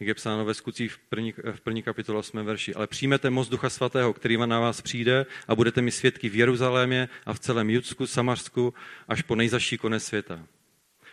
Jak 0.00 0.08
je 0.08 0.14
psáno 0.14 0.44
ve 0.44 0.54
skutcích 0.54 0.92
v 0.92 0.98
první, 0.98 1.32
v 1.52 1.60
první 1.60 1.82
kapitole 1.82 2.18
8. 2.18 2.44
verši. 2.44 2.74
Ale 2.74 2.86
přijmete 2.86 3.30
moc 3.30 3.48
ducha 3.48 3.70
svatého, 3.70 4.12
který 4.12 4.36
na 4.36 4.60
vás 4.60 4.80
přijde 4.80 5.26
a 5.48 5.54
budete 5.54 5.82
mi 5.82 5.90
svědky 5.90 6.28
v 6.28 6.36
Jeruzalémě 6.36 7.08
a 7.26 7.32
v 7.32 7.38
celém 7.38 7.70
Judsku, 7.70 8.06
Samarsku 8.06 8.74
až 9.08 9.22
po 9.22 9.34
nejzaší 9.34 9.78
konec 9.78 10.04
světa. 10.04 10.46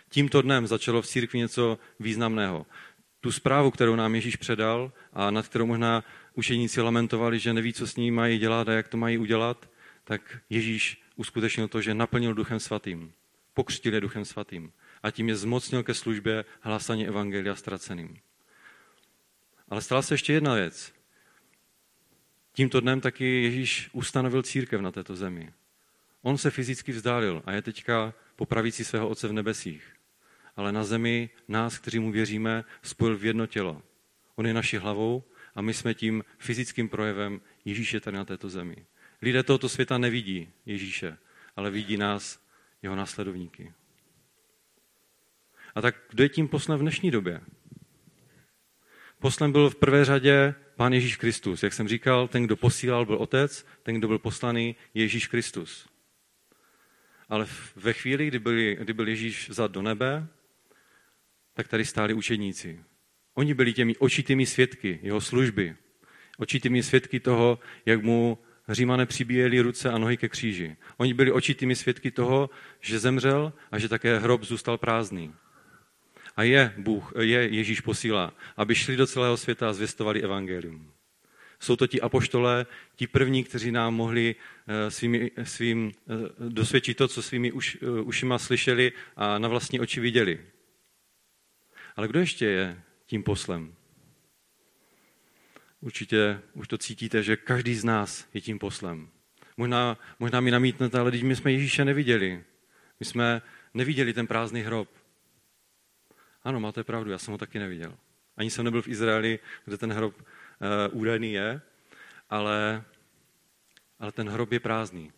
Tímto 0.10 0.42
dnem 0.42 0.68
začalo 0.68 1.02
v 1.02 1.08
církvi 1.08 1.40
něco 1.40 1.80
významného. 2.00 2.66
Tu 3.22 3.32
zprávu, 3.32 3.72
kterou 3.72 3.96
nám 3.96 4.16
Ježíš 4.16 4.36
předal 4.36 4.92
a 5.14 5.32
nad 5.32 5.48
kterou 5.48 5.66
možná 5.66 6.04
učeníci 6.34 6.82
lamentovali, 6.82 7.40
že 7.40 7.54
neví, 7.54 7.74
co 7.74 7.88
s 7.88 7.96
ní 7.96 8.12
mají 8.12 8.38
dělat 8.40 8.70
a 8.70 8.74
jak 8.74 8.88
to 8.88 8.98
mají 8.98 9.18
udělat, 9.18 9.70
tak 10.04 10.38
Ježíš 10.50 11.02
uskutečnil 11.16 11.68
to, 11.68 11.82
že 11.82 11.94
naplnil 11.94 12.34
duchem 12.34 12.60
svatým. 12.60 13.14
Pokřtil 13.58 13.94
je 13.94 14.02
duchem 14.02 14.26
svatým. 14.26 14.72
A 15.04 15.12
tím 15.12 15.30
je 15.30 15.36
zmocnil 15.36 15.84
ke 15.84 15.94
službě 15.94 16.46
hlásání 16.62 17.08
evangelia 17.08 17.56
ztraceným. 17.56 18.18
Ale 19.70 19.82
stala 19.82 20.02
se 20.02 20.14
ještě 20.14 20.34
jedna 20.34 20.54
věc. 20.54 20.94
Tímto 22.54 22.80
dnem 22.80 23.02
taky 23.02 23.44
Ježíš 23.44 23.90
ustanovil 23.94 24.44
církev 24.44 24.82
na 24.82 24.92
této 24.92 25.16
zemi. 25.16 25.54
On 26.22 26.38
se 26.38 26.52
fyzicky 26.52 26.92
vzdálil 26.92 27.42
a 27.46 27.52
je 27.52 27.62
teďka 27.62 28.14
po 28.36 28.48
svého 28.70 29.10
Otce 29.10 29.28
v 29.28 29.34
nebesích. 29.34 29.84
Ale 30.56 30.72
na 30.72 30.84
zemi 30.84 31.30
nás, 31.48 31.78
kteří 31.80 32.00
mu 32.00 32.12
věříme, 32.12 32.64
spojil 32.82 33.18
v 33.18 33.26
jedno 33.26 33.48
tělo. 33.48 33.82
On 34.36 34.48
je 34.48 34.54
naší 34.54 34.78
hlavou 34.78 35.24
a 35.56 35.62
my 35.62 35.74
jsme 35.74 35.94
tím 35.94 36.24
fyzickým 36.38 36.90
projevem 36.90 37.42
Ježíše 37.66 38.00
tady 38.00 38.18
na 38.18 38.26
této 38.26 38.50
zemi. 38.50 38.76
Lidé 39.22 39.44
tohoto 39.44 39.70
světa 39.70 39.98
nevidí 39.98 40.50
Ježíše, 40.66 41.18
ale 41.56 41.72
vidí 41.72 41.98
nás, 41.98 42.47
jeho 42.82 42.96
následovníky. 42.96 43.74
A 45.76 45.82
tak 45.82 45.96
kdo 46.10 46.24
je 46.24 46.30
tím 46.30 46.48
poslem 46.48 46.78
v 46.80 46.82
dnešní 46.82 47.12
době? 47.12 47.42
Poslem 49.20 49.52
byl 49.52 49.70
v 49.70 49.76
prvé 49.76 50.06
řadě 50.06 50.56
Pán 50.76 50.94
Ježíš 50.94 51.18
Kristus. 51.18 51.64
Jak 51.64 51.74
jsem 51.74 51.88
říkal, 51.88 52.28
ten, 52.28 52.44
kdo 52.44 52.56
posílal, 52.56 53.06
byl 53.06 53.16
Otec, 53.16 53.66
ten, 53.84 53.96
kdo 53.96 54.08
byl 54.08 54.20
poslaný, 54.20 54.76
je 54.94 55.04
Ježíš 55.04 55.28
Kristus. 55.28 55.90
Ale 57.30 57.48
ve 57.76 57.94
chvíli, 57.94 58.28
kdy 58.28 58.40
byl, 58.40 58.76
kdy 58.76 58.94
byl 58.94 59.08
Ježíš 59.08 59.50
vzat 59.50 59.72
do 59.72 59.82
nebe, 59.82 60.28
tak 61.54 61.68
tady 61.68 61.86
stáli 61.86 62.14
učedníci. 62.14 62.84
Oni 63.34 63.54
byli 63.54 63.74
těmi 63.74 63.98
očitými 63.98 64.46
svědky 64.46 65.00
jeho 65.02 65.22
služby. 65.22 65.76
Očitými 66.38 66.84
svědky 66.84 67.20
toho, 67.20 67.60
jak 67.86 68.04
mu 68.04 68.38
Římané 68.70 69.06
přibíjeli 69.06 69.60
ruce 69.60 69.92
a 69.92 69.98
nohy 69.98 70.18
ke 70.18 70.30
kříži. 70.30 70.76
Oni 70.98 71.14
byli 71.14 71.32
očitými 71.32 71.76
svědky 71.76 72.12
toho, 72.12 72.50
že 72.82 73.00
zemřel 73.00 73.54
a 73.72 73.80
že 73.80 73.90
také 73.90 74.20
hrob 74.20 74.44
zůstal 74.44 74.78
prázdný. 74.78 75.34
A 76.36 76.44
je 76.44 76.74
Bůh, 76.78 77.14
je 77.20 77.48
Ježíš 77.48 77.82
posílá, 77.82 78.34
aby 78.58 78.76
šli 78.76 78.96
do 78.96 79.08
celého 79.08 79.38
světa 79.38 79.70
a 79.70 79.74
zvěstovali 79.74 80.22
evangelium. 80.22 80.92
Jsou 81.60 81.76
to 81.76 81.88
ti 81.88 82.02
apoštolé, 82.02 82.66
ti 82.96 83.08
první, 83.08 83.44
kteří 83.44 83.72
nám 83.72 83.96
mohli 83.96 84.36
eh, 84.68 84.92
svými, 84.92 85.32
svým, 85.44 85.92
eh, 85.92 86.14
dosvědčit 86.50 86.98
to, 86.98 87.08
co 87.08 87.22
svými 87.22 87.52
uš, 87.52 87.78
eh, 87.82 88.02
ušima 88.02 88.40
slyšeli 88.40 88.92
a 89.16 89.38
na 89.40 89.48
vlastní 89.48 89.80
oči 89.80 90.00
viděli. 90.00 90.40
Ale 91.96 92.08
kdo 92.08 92.20
ještě 92.20 92.46
je 92.46 92.82
tím 93.06 93.24
poslem? 93.24 93.77
Určitě 95.82 96.42
už 96.54 96.68
to 96.68 96.78
cítíte, 96.78 97.24
že 97.24 97.38
každý 97.38 97.76
z 97.76 97.84
nás 97.84 98.28
je 98.34 98.42
tím 98.42 98.60
poslem. 98.60 99.10
Možná, 99.58 99.98
možná 100.20 100.40
mi 100.40 100.52
namítnete, 100.52 101.00
ale 101.00 101.12
my 101.12 101.36
jsme 101.36 101.52
Ježíše 101.52 101.86
neviděli. 101.86 102.44
My 103.00 103.06
jsme 103.06 103.42
neviděli 103.74 104.14
ten 104.14 104.28
prázdný 104.28 104.62
hrob. 104.62 104.90
Ano, 106.44 106.60
máte 106.60 106.84
pravdu, 106.84 107.12
já 107.12 107.18
jsem 107.18 107.32
ho 107.32 107.38
taky 107.38 107.60
neviděl. 107.60 107.98
Ani 108.38 108.50
jsem 108.50 108.66
nebyl 108.66 108.82
v 108.82 108.88
Izraeli, 108.88 109.40
kde 109.66 109.78
ten 109.78 109.94
hrob 109.94 110.16
uh, 110.18 111.00
údajný 111.00 111.34
je, 111.34 111.62
ale, 112.30 112.84
ale 114.00 114.12
ten 114.12 114.30
hrob 114.30 114.52
je 114.52 114.60
prázdný. 114.60 115.12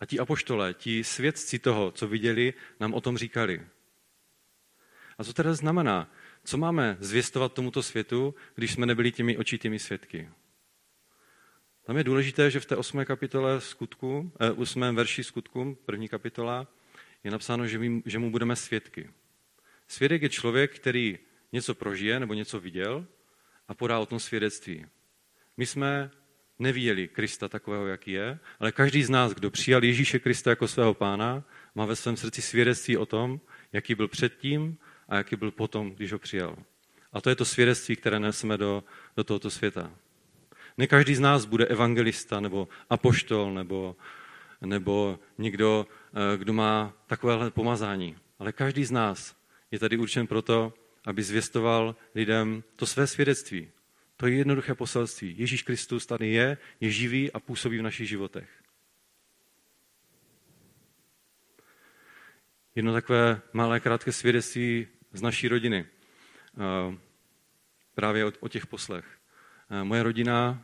A 0.00 0.06
ti 0.06 0.18
apoštole, 0.18 0.74
ti 0.74 1.04
svědci 1.04 1.58
toho, 1.58 1.90
co 1.90 2.08
viděli, 2.08 2.54
nám 2.80 2.94
o 2.94 3.00
tom 3.00 3.18
říkali. 3.18 3.66
A 5.18 5.24
co 5.24 5.32
teda 5.32 5.54
znamená? 5.54 6.10
Co 6.48 6.56
máme 6.56 6.96
zvěstovat 7.00 7.52
tomuto 7.52 7.82
světu, 7.82 8.34
když 8.54 8.72
jsme 8.72 8.86
nebyli 8.86 9.12
těmi 9.12 9.36
očitými 9.36 9.78
svědky? 9.78 10.28
Tam 11.82 11.96
je 11.96 12.04
důležité, 12.04 12.50
že 12.50 12.60
v 12.60 12.66
té 12.66 12.76
osmé 12.76 13.04
kapitole 13.04 13.60
skutku, 13.60 14.32
eh, 14.40 14.50
osmém 14.50 14.96
verši 14.96 15.24
skutku, 15.24 15.78
první 15.84 16.08
kapitola, 16.08 16.66
je 17.24 17.30
napsáno, 17.30 17.66
že, 17.66 17.78
my, 17.78 18.02
že 18.06 18.18
mu 18.18 18.30
budeme 18.30 18.56
svědky. 18.56 19.10
Svědek 19.88 20.22
je 20.22 20.28
člověk, 20.28 20.76
který 20.76 21.18
něco 21.52 21.74
prožije 21.74 22.20
nebo 22.20 22.34
něco 22.34 22.60
viděl 22.60 23.06
a 23.68 23.74
podá 23.74 23.98
o 23.98 24.06
tom 24.06 24.20
svědectví. 24.20 24.86
My 25.56 25.66
jsme 25.66 26.10
neviděli 26.58 27.08
Krista 27.08 27.48
takového, 27.48 27.86
jaký 27.86 28.10
je, 28.10 28.38
ale 28.60 28.72
každý 28.72 29.02
z 29.02 29.10
nás, 29.10 29.32
kdo 29.32 29.50
přijal 29.50 29.84
Ježíše 29.84 30.18
Krista 30.18 30.50
jako 30.50 30.68
svého 30.68 30.94
pána, 30.94 31.44
má 31.74 31.84
ve 31.84 31.96
svém 31.96 32.16
srdci 32.16 32.42
svědectví 32.42 32.96
o 32.96 33.06
tom, 33.06 33.40
jaký 33.72 33.94
byl 33.94 34.08
předtím 34.08 34.78
a 35.08 35.16
jaký 35.16 35.36
byl 35.36 35.50
potom, 35.50 35.90
když 35.90 36.12
ho 36.12 36.18
přijal. 36.18 36.56
A 37.12 37.20
to 37.20 37.30
je 37.30 37.36
to 37.36 37.44
svědectví, 37.44 37.96
které 37.96 38.20
neseme 38.20 38.56
do, 38.56 38.84
do 39.16 39.24
tohoto 39.24 39.50
světa. 39.50 39.90
Ne 40.78 40.86
každý 40.86 41.14
z 41.14 41.20
nás 41.20 41.44
bude 41.44 41.66
evangelista 41.66 42.40
nebo 42.40 42.68
apoštol 42.90 43.54
nebo, 43.54 43.96
nebo 44.60 45.18
někdo, 45.38 45.86
eh, 46.34 46.38
kdo 46.38 46.52
má 46.52 46.92
takovéhle 47.06 47.50
pomazání. 47.50 48.16
Ale 48.38 48.52
každý 48.52 48.84
z 48.84 48.90
nás 48.90 49.36
je 49.70 49.78
tady 49.78 49.96
určen 49.96 50.26
proto, 50.26 50.74
aby 51.04 51.22
zvěstoval 51.22 51.96
lidem 52.14 52.64
to 52.76 52.86
své 52.86 53.06
svědectví. 53.06 53.70
To 54.16 54.26
je 54.26 54.36
jednoduché 54.36 54.74
poselství. 54.74 55.34
Ježíš 55.38 55.62
Kristus 55.62 56.06
tady 56.06 56.28
je, 56.28 56.58
je 56.80 56.90
živý 56.90 57.32
a 57.32 57.40
působí 57.40 57.78
v 57.78 57.82
našich 57.82 58.08
životech. 58.08 58.48
Jedno 62.74 62.92
takové 62.92 63.40
malé 63.52 63.80
krátké 63.80 64.12
svědectví 64.12 64.86
z 65.18 65.22
naší 65.22 65.48
rodiny. 65.48 65.84
Eh, 65.84 66.96
právě 67.94 68.24
o, 68.24 68.48
těch 68.48 68.66
poslech. 68.66 69.18
Eh, 69.70 69.84
moje 69.84 70.02
rodina 70.02 70.62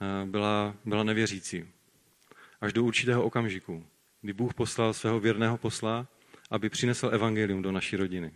eh, 0.00 0.26
byla, 0.26 0.74
byla 0.84 1.02
nevěřící. 1.02 1.64
Až 2.60 2.72
do 2.72 2.84
určitého 2.84 3.22
okamžiku, 3.22 3.86
kdy 4.20 4.32
Bůh 4.32 4.54
poslal 4.54 4.92
svého 4.92 5.20
věrného 5.20 5.58
posla, 5.58 6.06
aby 6.50 6.68
přinesl 6.68 7.10
evangelium 7.12 7.62
do 7.62 7.72
naší 7.72 7.96
rodiny. 7.96 8.32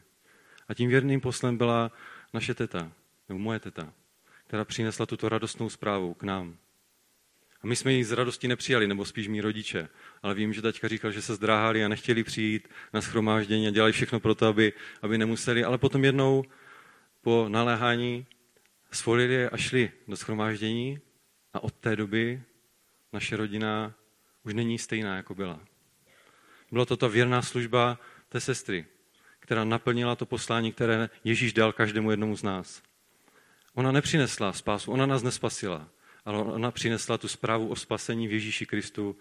A 0.68 0.74
tím 0.74 0.90
věrným 0.90 1.20
poslem 1.20 1.56
byla 1.56 1.92
naše 2.32 2.54
teta, 2.54 2.92
nebo 3.28 3.38
moje 3.38 3.60
teta, 3.60 3.92
která 4.46 4.64
přinesla 4.64 5.06
tuto 5.06 5.28
radostnou 5.28 5.70
zprávu 5.70 6.14
k 6.14 6.22
nám. 6.22 6.56
A 7.64 7.66
my 7.66 7.76
jsme 7.76 7.92
ji 7.92 8.04
z 8.04 8.12
radosti 8.12 8.48
nepřijali, 8.48 8.86
nebo 8.86 9.04
spíš 9.04 9.28
mý 9.28 9.40
rodiče. 9.40 9.88
Ale 10.22 10.34
vím, 10.34 10.52
že 10.52 10.62
taťka 10.62 10.88
říkal, 10.88 11.10
že 11.10 11.22
se 11.22 11.34
zdráhali 11.34 11.84
a 11.84 11.88
nechtěli 11.88 12.24
přijít 12.24 12.68
na 12.92 13.00
schromáždění 13.00 13.68
a 13.68 13.70
dělali 13.70 13.92
všechno 13.92 14.20
pro 14.20 14.34
to, 14.34 14.46
aby, 14.46 14.72
aby 15.02 15.18
nemuseli. 15.18 15.64
Ale 15.64 15.78
potom 15.78 16.04
jednou 16.04 16.44
po 17.22 17.46
naléhání 17.48 18.26
svolili 18.92 19.48
a 19.48 19.56
šli 19.56 19.92
do 20.08 20.16
schromáždění 20.16 21.00
a 21.52 21.62
od 21.62 21.74
té 21.74 21.96
doby 21.96 22.42
naše 23.12 23.36
rodina 23.36 23.94
už 24.42 24.54
není 24.54 24.78
stejná, 24.78 25.16
jako 25.16 25.34
byla. 25.34 25.60
Byla 26.72 26.84
to 26.84 26.96
ta 26.96 27.08
věrná 27.08 27.42
služba 27.42 27.98
té 28.28 28.40
sestry, 28.40 28.86
která 29.38 29.64
naplnila 29.64 30.16
to 30.16 30.26
poslání, 30.26 30.72
které 30.72 31.08
Ježíš 31.24 31.52
dal 31.52 31.72
každému 31.72 32.10
jednomu 32.10 32.36
z 32.36 32.42
nás. 32.42 32.82
Ona 33.74 33.92
nepřinesla 33.92 34.52
spásu, 34.52 34.92
ona 34.92 35.06
nás 35.06 35.22
nespasila, 35.22 35.88
ale 36.24 36.38
ona 36.38 36.70
přinesla 36.70 37.18
tu 37.18 37.28
zprávu 37.28 37.68
o 37.68 37.76
spasení 37.76 38.28
v 38.28 38.32
Ježíši 38.32 38.66
Kristu 38.66 39.16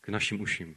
k 0.00 0.08
našim 0.08 0.40
uším. 0.40 0.76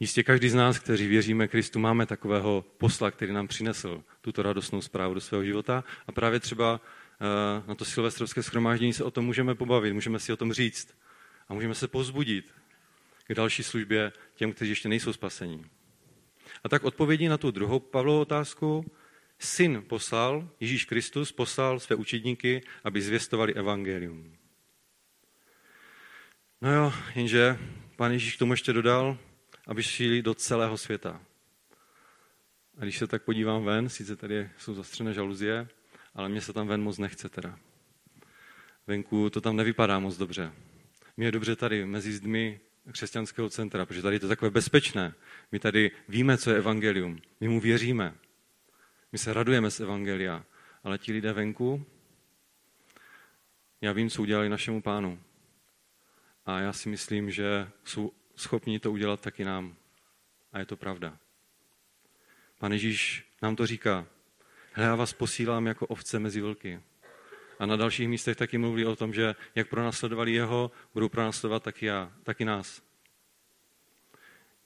Jistě 0.00 0.22
každý 0.22 0.48
z 0.48 0.54
nás, 0.54 0.78
kteří 0.78 1.06
věříme 1.06 1.48
Kristu, 1.48 1.78
máme 1.78 2.06
takového 2.06 2.64
posla, 2.78 3.10
který 3.10 3.32
nám 3.32 3.48
přinesl 3.48 4.02
tuto 4.20 4.42
radostnou 4.42 4.80
zprávu 4.80 5.14
do 5.14 5.20
svého 5.20 5.44
života. 5.44 5.84
A 6.06 6.12
právě 6.12 6.40
třeba 6.40 6.80
eh, 6.80 7.68
na 7.68 7.74
to 7.74 7.84
silvestrovské 7.84 8.42
schromáždění 8.42 8.92
se 8.92 9.04
o 9.04 9.10
tom 9.10 9.24
můžeme 9.24 9.54
pobavit, 9.54 9.92
můžeme 9.92 10.18
si 10.18 10.32
o 10.32 10.36
tom 10.36 10.52
říct 10.52 10.94
a 11.48 11.54
můžeme 11.54 11.74
se 11.74 11.88
pozbudit 11.88 12.54
k 13.26 13.34
další 13.34 13.62
službě 13.62 14.12
těm, 14.34 14.52
kteří 14.52 14.70
ještě 14.70 14.88
nejsou 14.88 15.12
spasení. 15.12 15.64
A 16.64 16.68
tak 16.68 16.84
odpovědí 16.84 17.28
na 17.28 17.38
tu 17.38 17.50
druhou 17.50 17.80
Pavlovou 17.80 18.20
otázku 18.20 18.90
Syn 19.38 19.82
poslal, 19.88 20.48
Ježíš 20.60 20.84
Kristus 20.84 21.32
poslal 21.32 21.80
své 21.80 21.96
učedníky, 21.96 22.62
aby 22.84 23.02
zvěstovali 23.02 23.54
evangelium. 23.54 24.36
No 26.60 26.74
jo, 26.74 26.92
jenže 27.14 27.58
pán 27.96 28.12
Ježíš 28.12 28.36
k 28.36 28.38
tomu 28.38 28.52
ještě 28.52 28.72
dodal, 28.72 29.18
aby 29.66 29.82
šli 29.82 30.22
do 30.22 30.34
celého 30.34 30.78
světa. 30.78 31.20
A 32.78 32.82
když 32.82 32.98
se 32.98 33.06
tak 33.06 33.22
podívám 33.22 33.64
ven, 33.64 33.88
sice 33.88 34.16
tady 34.16 34.50
jsou 34.58 34.74
zastřené 34.74 35.14
žaluzie, 35.14 35.68
ale 36.14 36.28
mně 36.28 36.40
se 36.40 36.52
tam 36.52 36.66
ven 36.66 36.82
moc 36.82 36.98
nechce 36.98 37.28
teda. 37.28 37.58
Venku 38.86 39.30
to 39.30 39.40
tam 39.40 39.56
nevypadá 39.56 39.98
moc 39.98 40.16
dobře. 40.16 40.52
Mě 41.16 41.26
je 41.26 41.32
dobře 41.32 41.56
tady 41.56 41.86
mezi 41.86 42.12
zdmi 42.12 42.60
křesťanského 42.92 43.50
centra, 43.50 43.86
protože 43.86 44.02
tady 44.02 44.16
je 44.16 44.20
to 44.20 44.28
takové 44.28 44.50
bezpečné. 44.50 45.14
My 45.52 45.58
tady 45.58 45.90
víme, 46.08 46.38
co 46.38 46.50
je 46.50 46.56
evangelium. 46.56 47.18
My 47.40 47.48
mu 47.48 47.60
věříme. 47.60 48.14
My 49.16 49.20
se 49.20 49.32
radujeme 49.32 49.70
z 49.70 49.80
evangelia. 49.80 50.44
Ale 50.84 50.98
ti 50.98 51.12
lidé 51.12 51.32
venku, 51.32 51.86
já 53.80 53.92
vím, 53.92 54.10
co 54.10 54.22
udělali 54.22 54.48
našemu 54.48 54.82
pánu. 54.82 55.20
A 56.46 56.60
já 56.60 56.72
si 56.72 56.88
myslím, 56.88 57.30
že 57.30 57.68
jsou 57.84 58.12
schopni 58.34 58.80
to 58.80 58.92
udělat 58.92 59.20
taky 59.20 59.44
nám. 59.44 59.76
A 60.52 60.58
je 60.58 60.66
to 60.66 60.76
pravda. 60.76 61.18
Pan 62.58 62.72
Ježíš 62.72 63.24
nám 63.42 63.56
to 63.56 63.66
říká. 63.66 64.06
Hle, 64.72 64.84
já 64.84 64.94
vás 64.94 65.12
posílám 65.12 65.66
jako 65.66 65.86
ovce 65.86 66.18
mezi 66.18 66.40
vlky. 66.40 66.80
A 67.58 67.66
na 67.66 67.76
dalších 67.76 68.08
místech 68.08 68.36
taky 68.36 68.58
mluví 68.58 68.84
o 68.84 68.96
tom, 68.96 69.14
že 69.14 69.34
jak 69.54 69.68
pronásledovali 69.68 70.32
jeho, 70.32 70.70
budou 70.94 71.08
pronásledovat 71.08 71.62
taky, 71.62 71.86
já, 71.86 72.12
taky 72.22 72.44
nás. 72.44 72.82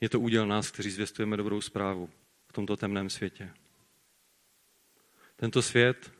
Je 0.01 0.09
to 0.09 0.21
úděl 0.21 0.47
nás, 0.47 0.71
kteří 0.71 0.91
zvěstujeme 0.91 1.37
dobrou 1.37 1.61
zprávu 1.61 2.11
v 2.49 2.53
tomto 2.53 2.77
temném 2.77 3.11
světě. 3.11 3.51
Tento 5.40 5.62
svět, 5.62 6.12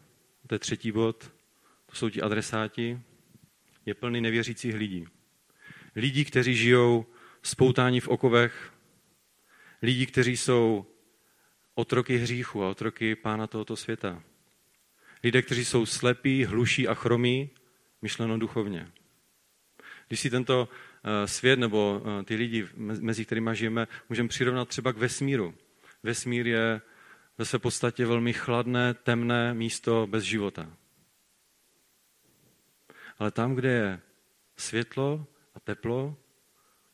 to 0.47 0.55
je 0.55 0.59
třetí 0.59 0.93
bod, 0.93 1.33
to 1.87 1.97
jsou 1.97 2.09
ti 2.11 2.23
adresáti, 2.23 3.01
je 3.87 3.95
plný 3.95 4.21
nevěřících 4.21 4.75
lidí. 4.75 5.07
Lidí, 5.97 6.25
kteří 6.25 6.57
žijou 6.57 7.07
spoutání 7.43 8.01
v 8.01 8.09
okovech, 8.09 8.73
lidí, 9.83 10.07
kteří 10.07 10.37
jsou 10.37 10.87
otroky 11.75 12.17
hříchu 12.17 12.65
a 12.65 12.71
otroky 12.71 13.15
pána 13.15 13.47
tohoto 13.47 13.77
světa. 13.77 14.23
Lidé, 15.25 15.43
kteří 15.43 15.65
jsou 15.65 15.87
slepí, 15.87 16.45
hluší 16.45 16.89
a 16.89 16.95
chromí, 16.95 17.51
myšleno 18.03 18.39
duchovně. 18.39 18.93
Když 20.09 20.21
si 20.21 20.31
tento 20.31 20.69
eh, 21.05 21.29
svět 21.29 21.59
nebo 21.59 22.03
eh, 22.05 22.25
ty 22.25 22.35
lidi, 22.35 22.69
mezi 22.77 23.25
kterými 23.25 23.51
žijeme, 23.53 23.89
můžeme 24.09 24.29
přirovnat 24.29 24.69
třeba 24.69 24.93
k 24.93 24.97
vesmíru. 24.97 25.55
Vesmír 26.03 26.47
je 26.47 26.81
ve 27.41 27.47
své 27.47 27.59
podstatě 27.59 28.07
velmi 28.07 28.33
chladné, 28.33 28.95
temné 28.95 29.55
místo 29.55 30.07
bez 30.07 30.25
života. 30.25 30.77
Ale 33.19 33.31
tam, 33.31 33.55
kde 33.55 33.69
je 33.69 34.01
světlo 34.57 35.27
a 35.55 35.61
teplo, 35.61 36.17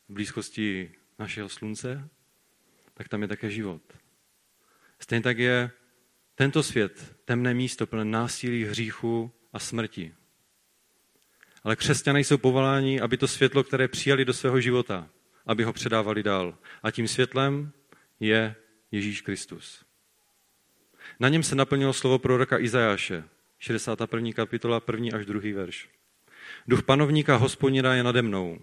v 0.09 0.13
blízkosti 0.13 0.91
našeho 1.19 1.49
slunce, 1.49 2.09
tak 2.93 3.07
tam 3.07 3.21
je 3.21 3.27
také 3.27 3.49
život. 3.49 3.81
Stejně 4.99 5.23
tak 5.23 5.37
je 5.37 5.71
tento 6.35 6.63
svět 6.63 7.15
temné 7.25 7.53
místo 7.53 7.87
plné 7.87 8.05
násilí, 8.05 8.63
hříchu 8.63 9.31
a 9.53 9.59
smrti. 9.59 10.15
Ale 11.63 11.75
křesťané 11.75 12.19
jsou 12.19 12.37
povoláni, 12.37 13.01
aby 13.01 13.17
to 13.17 13.27
světlo, 13.27 13.63
které 13.63 13.87
přijali 13.87 14.25
do 14.25 14.33
svého 14.33 14.61
života, 14.61 15.09
aby 15.45 15.63
ho 15.63 15.73
předávali 15.73 16.23
dál. 16.23 16.57
A 16.83 16.91
tím 16.91 17.07
světlem 17.07 17.71
je 18.19 18.55
Ježíš 18.91 19.21
Kristus. 19.21 19.86
Na 21.19 21.29
něm 21.29 21.43
se 21.43 21.55
naplnilo 21.55 21.93
slovo 21.93 22.19
proroka 22.19 22.59
Izajáše, 22.59 23.23
61. 23.59 24.31
kapitola, 24.31 24.81
1. 24.91 25.17
až 25.17 25.25
2. 25.25 25.41
verš. 25.55 25.89
Duch 26.67 26.83
panovníka 26.83 27.35
hospodina 27.35 27.95
je 27.95 28.03
nade 28.03 28.21
mnou, 28.21 28.59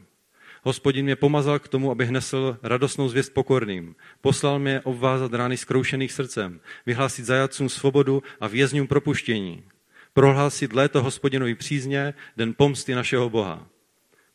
Hospodin 0.67 1.05
mě 1.05 1.17
pomazal 1.17 1.59
k 1.59 1.69
tomu, 1.69 1.91
abych 1.91 2.11
nesl 2.11 2.59
radostnou 2.63 3.09
zvěst 3.09 3.35
pokorným. 3.35 3.97
Poslal 4.21 4.59
mě 4.59 4.81
obvázat 4.81 5.35
rány 5.35 5.57
zkroušených 5.57 6.13
srdcem, 6.13 6.61
vyhlásit 6.87 7.25
zajatcům 7.25 7.69
svobodu 7.69 8.23
a 8.41 8.47
vězňům 8.49 8.87
propuštění. 8.87 9.65
Prohlásit 10.13 10.73
léto 10.73 11.03
hospodinovi 11.03 11.55
přízně, 11.55 12.15
den 12.37 12.55
pomsty 12.55 12.95
našeho 12.95 13.31
Boha. 13.31 13.67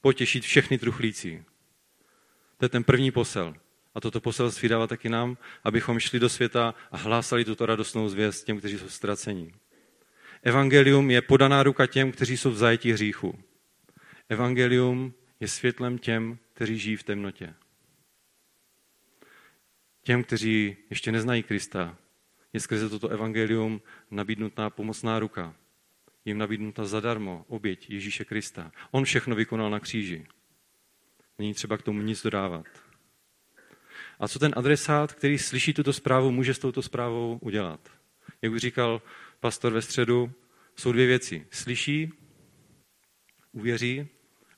Potěšit 0.01 0.43
všechny 0.43 0.77
truchlící. 0.77 1.43
To 2.57 2.65
je 2.65 2.69
ten 2.69 2.83
první 2.83 3.11
posel. 3.11 3.53
A 3.95 4.01
toto 4.01 4.21
poselství 4.21 4.69
dává 4.69 4.87
taky 4.87 5.09
nám, 5.09 5.37
abychom 5.63 5.99
šli 5.99 6.19
do 6.19 6.29
světa 6.29 6.73
a 6.91 6.97
hlásali 6.97 7.45
tuto 7.45 7.65
radostnou 7.65 8.09
zvěst 8.09 8.45
těm, 8.45 8.59
kteří 8.59 8.77
jsou 8.77 8.89
ztracení. 8.89 9.53
Evangelium 10.43 11.11
je 11.11 11.21
podaná 11.21 11.63
ruka 11.63 11.87
těm, 11.87 12.11
kteří 12.11 12.37
jsou 12.37 12.51
v 12.51 12.57
zajetí 12.57 12.91
hříchu. 12.91 13.39
Evangelium 14.29 15.13
je 15.39 15.47
světlem 15.47 15.97
těm, 15.97 16.37
kteří 16.53 16.79
žijí 16.79 16.95
v 16.95 17.03
temnotě. 17.03 17.53
Těm, 20.03 20.23
kteří 20.23 20.77
ještě 20.89 21.11
neznají 21.11 21.43
Krista, 21.43 21.97
je 22.53 22.59
skrze 22.59 22.89
toto 22.89 23.07
evangelium 23.07 23.81
nabídnutá 24.11 24.69
pomocná 24.69 25.19
ruka. 25.19 25.55
Jim 26.25 26.37
nabídnuta 26.37 26.85
zadarmo 26.85 27.45
oběť 27.47 27.89
Ježíše 27.89 28.25
Krista. 28.25 28.71
On 28.91 29.03
všechno 29.03 29.35
vykonal 29.35 29.69
na 29.69 29.79
kříži. 29.79 30.27
Není 31.37 31.53
třeba 31.53 31.77
k 31.77 31.81
tomu 31.81 32.01
nic 32.01 32.23
dodávat. 32.23 32.65
A 34.19 34.27
co 34.27 34.39
ten 34.39 34.53
adresát, 34.55 35.13
který 35.13 35.37
slyší 35.37 35.73
tuto 35.73 35.93
zprávu, 35.93 36.31
může 36.31 36.53
s 36.53 36.59
touto 36.59 36.81
zprávou 36.81 37.39
udělat? 37.41 37.79
Jak 38.41 38.53
už 38.53 38.61
říkal 38.61 39.01
pastor 39.39 39.73
ve 39.73 39.81
středu, 39.81 40.31
jsou 40.75 40.91
dvě 40.91 41.07
věci. 41.07 41.47
Slyší, 41.51 42.11
uvěří 43.51 44.07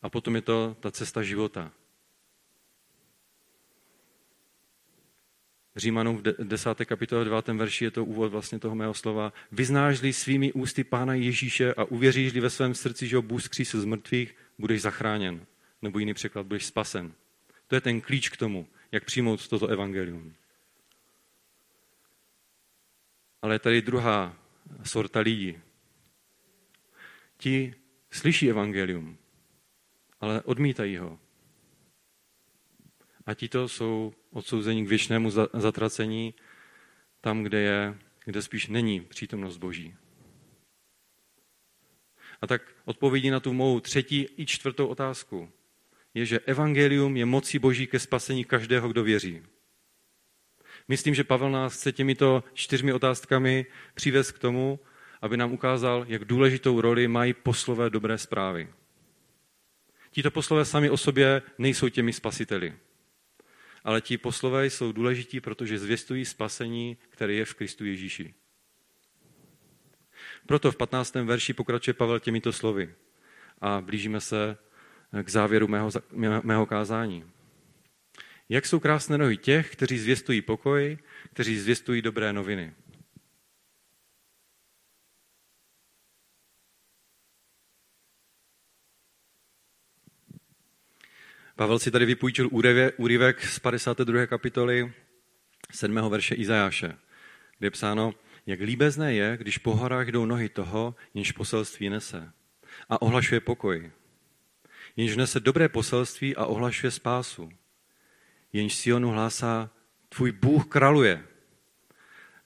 a 0.02 0.10
potom 0.10 0.36
je 0.36 0.42
to 0.42 0.78
ta 0.80 0.92
cesta 0.92 1.24
života. 1.24 1.72
Římanům 5.76 6.18
v 6.18 6.22
10. 6.44 6.86
kapitole 6.86 7.26
9. 7.26 7.48
verši 7.48 7.86
je 7.86 7.92
to 7.92 8.06
úvod 8.06 8.32
vlastně 8.32 8.60
toho 8.60 8.76
mého 8.76 8.94
slova. 8.94 9.34
Vyznáš-li 9.52 10.14
svými 10.14 10.54
ústy 10.54 10.84
Pána 10.84 11.14
Ježíše 11.14 11.74
a 11.74 11.84
uvěříš-li 11.84 12.40
ve 12.40 12.50
svém 12.50 12.76
srdci, 12.76 13.08
že 13.08 13.16
ho 13.16 13.22
Bůh 13.22 13.44
skřísil 13.44 13.82
z 13.82 13.86
mrtvých, 13.86 14.36
budeš 14.58 14.82
zachráněn. 14.82 15.46
Nebo 15.82 16.00
jiný 16.00 16.14
překlad, 16.14 16.46
budeš 16.46 16.66
spasen. 16.66 17.14
To 17.68 17.76
je 17.76 17.82
ten 17.82 18.02
klíč 18.02 18.30
k 18.30 18.38
tomu, 18.38 18.68
jak 18.92 19.06
přijmout 19.06 19.48
toto 19.48 19.68
evangelium. 19.68 20.36
Ale 23.42 23.56
je 23.56 23.60
tady 23.60 23.82
druhá 23.82 24.38
sorta 24.84 25.20
lidí. 25.20 25.60
Ti 27.38 27.76
slyší 28.12 28.50
evangelium, 28.50 29.18
ale 30.20 30.42
odmítají 30.42 30.98
ho. 30.98 31.20
A 33.26 33.34
tito 33.34 33.68
jsou 33.68 34.14
odsouzeni 34.30 34.86
k 34.86 34.90
věčnému 34.90 35.32
zatracení 35.54 36.34
tam, 37.22 37.44
kde, 37.44 37.60
je, 37.60 37.98
kde 38.26 38.42
spíš 38.42 38.68
není 38.68 39.02
přítomnost 39.02 39.58
Boží. 39.58 39.96
A 42.42 42.48
tak 42.48 42.76
odpovědí 42.86 43.30
na 43.30 43.40
tu 43.40 43.54
mou 43.54 43.80
třetí 43.80 44.28
i 44.38 44.46
čtvrtou 44.46 44.88
otázku 44.88 45.52
je, 46.14 46.26
že 46.26 46.40
evangelium 46.40 47.18
je 47.18 47.26
mocí 47.26 47.60
Boží 47.60 47.88
ke 47.88 48.00
spasení 48.00 48.46
každého, 48.46 48.90
kdo 48.90 49.04
věří. 49.04 49.42
Myslím, 50.88 51.16
že 51.16 51.24
Pavel 51.24 51.52
nás 51.52 51.74
chce 51.74 51.92
těmito 51.92 52.44
čtyřmi 52.54 52.94
otázkami 52.94 53.66
přivést 53.94 54.32
k 54.32 54.40
tomu, 54.40 54.80
aby 55.22 55.38
nám 55.38 55.54
ukázal, 55.54 56.06
jak 56.08 56.26
důležitou 56.26 56.82
roli 56.82 57.08
mají 57.08 57.34
poslové 57.34 57.90
dobré 57.90 58.18
zprávy. 58.18 58.70
Tito 60.12 60.32
poslové 60.32 60.66
sami 60.66 60.90
o 60.90 60.98
sobě 60.98 61.42
nejsou 61.58 61.90
těmi 61.90 62.14
spasiteli. 62.14 62.74
Ale 63.84 64.02
ti 64.02 64.18
poslové 64.18 64.66
jsou 64.66 64.92
důležití, 64.92 65.40
protože 65.40 65.80
zvěstují 65.80 66.26
spasení, 66.26 66.98
které 67.10 67.34
je 67.34 67.46
v 67.46 67.54
Kristu 67.54 67.86
Ježíši. 67.86 68.34
Proto 70.46 70.72
v 70.72 70.76
15. 70.76 71.16
verši 71.16 71.54
pokračuje 71.54 71.94
Pavel 71.94 72.20
těmito 72.20 72.54
slovy 72.54 72.96
a 73.62 73.82
blížíme 73.82 74.22
se 74.22 74.58
k 75.24 75.30
závěru 75.30 75.68
mého, 75.68 75.90
mého 76.44 76.66
kázání. 76.66 77.26
Jak 78.50 78.66
jsou 78.66 78.80
krásné 78.80 79.18
nohy 79.18 79.38
těch, 79.38 79.72
kteří 79.72 80.00
zvěstují 80.00 80.42
pokoj, 80.42 80.98
kteří 81.34 81.60
zvěstují 81.60 82.02
dobré 82.02 82.34
noviny. 82.34 82.74
Pavel 91.56 91.80
si 91.80 91.92
tady 91.92 92.06
vypůjčil 92.06 92.50
úryvek 92.98 93.46
z 93.46 93.60
52. 93.60 94.26
kapitoly 94.26 94.94
7. 95.72 96.10
verše 96.10 96.36
Izajáše, 96.36 96.88
kde 97.58 97.68
je 97.68 97.72
psáno, 97.72 98.14
jak 98.46 98.60
líbezné 98.60 99.14
je, 99.14 99.38
když 99.38 99.58
po 99.58 99.76
horách 99.76 100.08
jdou 100.08 100.26
nohy 100.26 100.50
toho, 100.50 100.96
jenž 101.14 101.32
poselství 101.32 101.90
nese 101.90 102.32
a 102.90 103.02
ohlašuje 103.02 103.42
pokoj. 103.42 103.92
Jenž 104.96 105.16
nese 105.16 105.40
dobré 105.40 105.70
poselství 105.70 106.36
a 106.36 106.46
ohlašuje 106.46 106.92
spásu. 106.92 107.50
Jenž 108.54 108.76
Sionu 108.76 109.10
hlásá, 109.10 109.70
tvůj 110.10 110.32
Bůh 110.32 110.66
kraluje. 110.66 111.24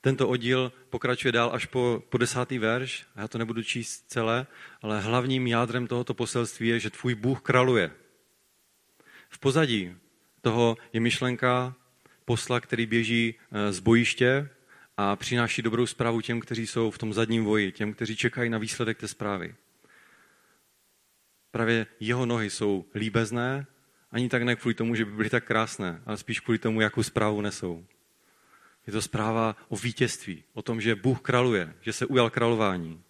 Tento 0.01 0.27
oddíl 0.27 0.71
pokračuje 0.89 1.31
dál 1.31 1.49
až 1.53 1.65
po, 1.65 2.03
po 2.09 2.17
desátý 2.17 2.57
verš. 2.59 3.05
Já 3.15 3.27
to 3.27 3.37
nebudu 3.37 3.63
číst 3.63 4.05
celé, 4.07 4.47
ale 4.81 5.01
hlavním 5.01 5.47
jádrem 5.47 5.87
tohoto 5.87 6.13
poselství 6.13 6.67
je, 6.67 6.79
že 6.79 6.89
tvůj 6.89 7.15
Bůh 7.15 7.41
kraluje. 7.41 7.91
V 9.29 9.39
pozadí 9.39 9.95
toho 10.41 10.77
je 10.93 10.99
myšlenka 10.99 11.75
posla, 12.25 12.59
který 12.59 12.85
běží 12.85 13.35
eh, 13.51 13.71
z 13.73 13.79
bojiště 13.79 14.49
a 14.97 15.15
přináší 15.15 15.61
dobrou 15.61 15.85
zprávu 15.85 16.21
těm, 16.21 16.39
kteří 16.39 16.67
jsou 16.67 16.91
v 16.91 16.97
tom 16.97 17.13
zadním 17.13 17.43
voji, 17.43 17.71
těm, 17.71 17.93
kteří 17.93 18.15
čekají 18.15 18.49
na 18.49 18.57
výsledek 18.57 18.97
té 18.97 19.07
zprávy. 19.07 19.55
Právě 21.55 21.87
jeho 21.99 22.25
nohy 22.25 22.49
jsou 22.49 22.85
líbezné, 22.95 23.65
ani 24.11 24.29
tak 24.29 24.43
ne 24.43 24.55
kvůli 24.55 24.75
tomu, 24.75 24.95
že 24.95 25.05
by 25.05 25.11
byly 25.11 25.29
tak 25.29 25.43
krásné, 25.43 26.01
ale 26.05 26.17
spíš 26.17 26.39
kvůli 26.39 26.57
tomu, 26.57 26.81
jakou 26.81 27.03
zprávu 27.03 27.41
nesou. 27.41 27.85
Je 28.87 28.93
to 28.93 29.01
zpráva 29.01 29.55
o 29.67 29.75
vítězství, 29.77 30.43
o 30.53 30.61
tom, 30.61 30.81
že 30.81 30.95
Bůh 30.95 31.21
kraluje, 31.21 31.73
že 31.81 31.93
se 31.93 32.05
ujal 32.05 32.29
králování. 32.29 33.03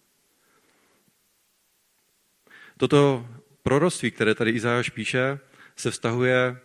Toto 2.76 3.28
proroctví, 3.62 4.10
které 4.10 4.34
tady 4.34 4.50
Izáš 4.50 4.90
píše, 4.90 5.38
se 5.76 5.90
vztahuje, 5.90 6.60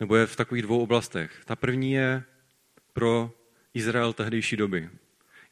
nebo 0.00 0.16
je 0.16 0.26
v 0.26 0.36
takových 0.36 0.62
dvou 0.62 0.82
oblastech. 0.82 1.42
Ta 1.44 1.56
první 1.56 1.92
je 1.92 2.22
pro 2.92 3.32
Izrael 3.74 4.12
tehdejší 4.12 4.56
doby. 4.56 4.90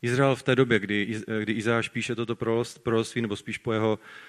Izrael 0.03 0.37
v 0.37 0.43
té 0.43 0.57
době, 0.57 0.79
kdy, 0.79 1.21
kdy 1.41 1.53
Izáš 1.53 1.89
píše 1.89 2.15
toto 2.15 2.37
proroctví, 2.83 3.23
nebo 3.23 3.37
spíš 3.37 3.59
po 3.59 3.73
jeho 3.73 3.99
eh, 3.99 4.28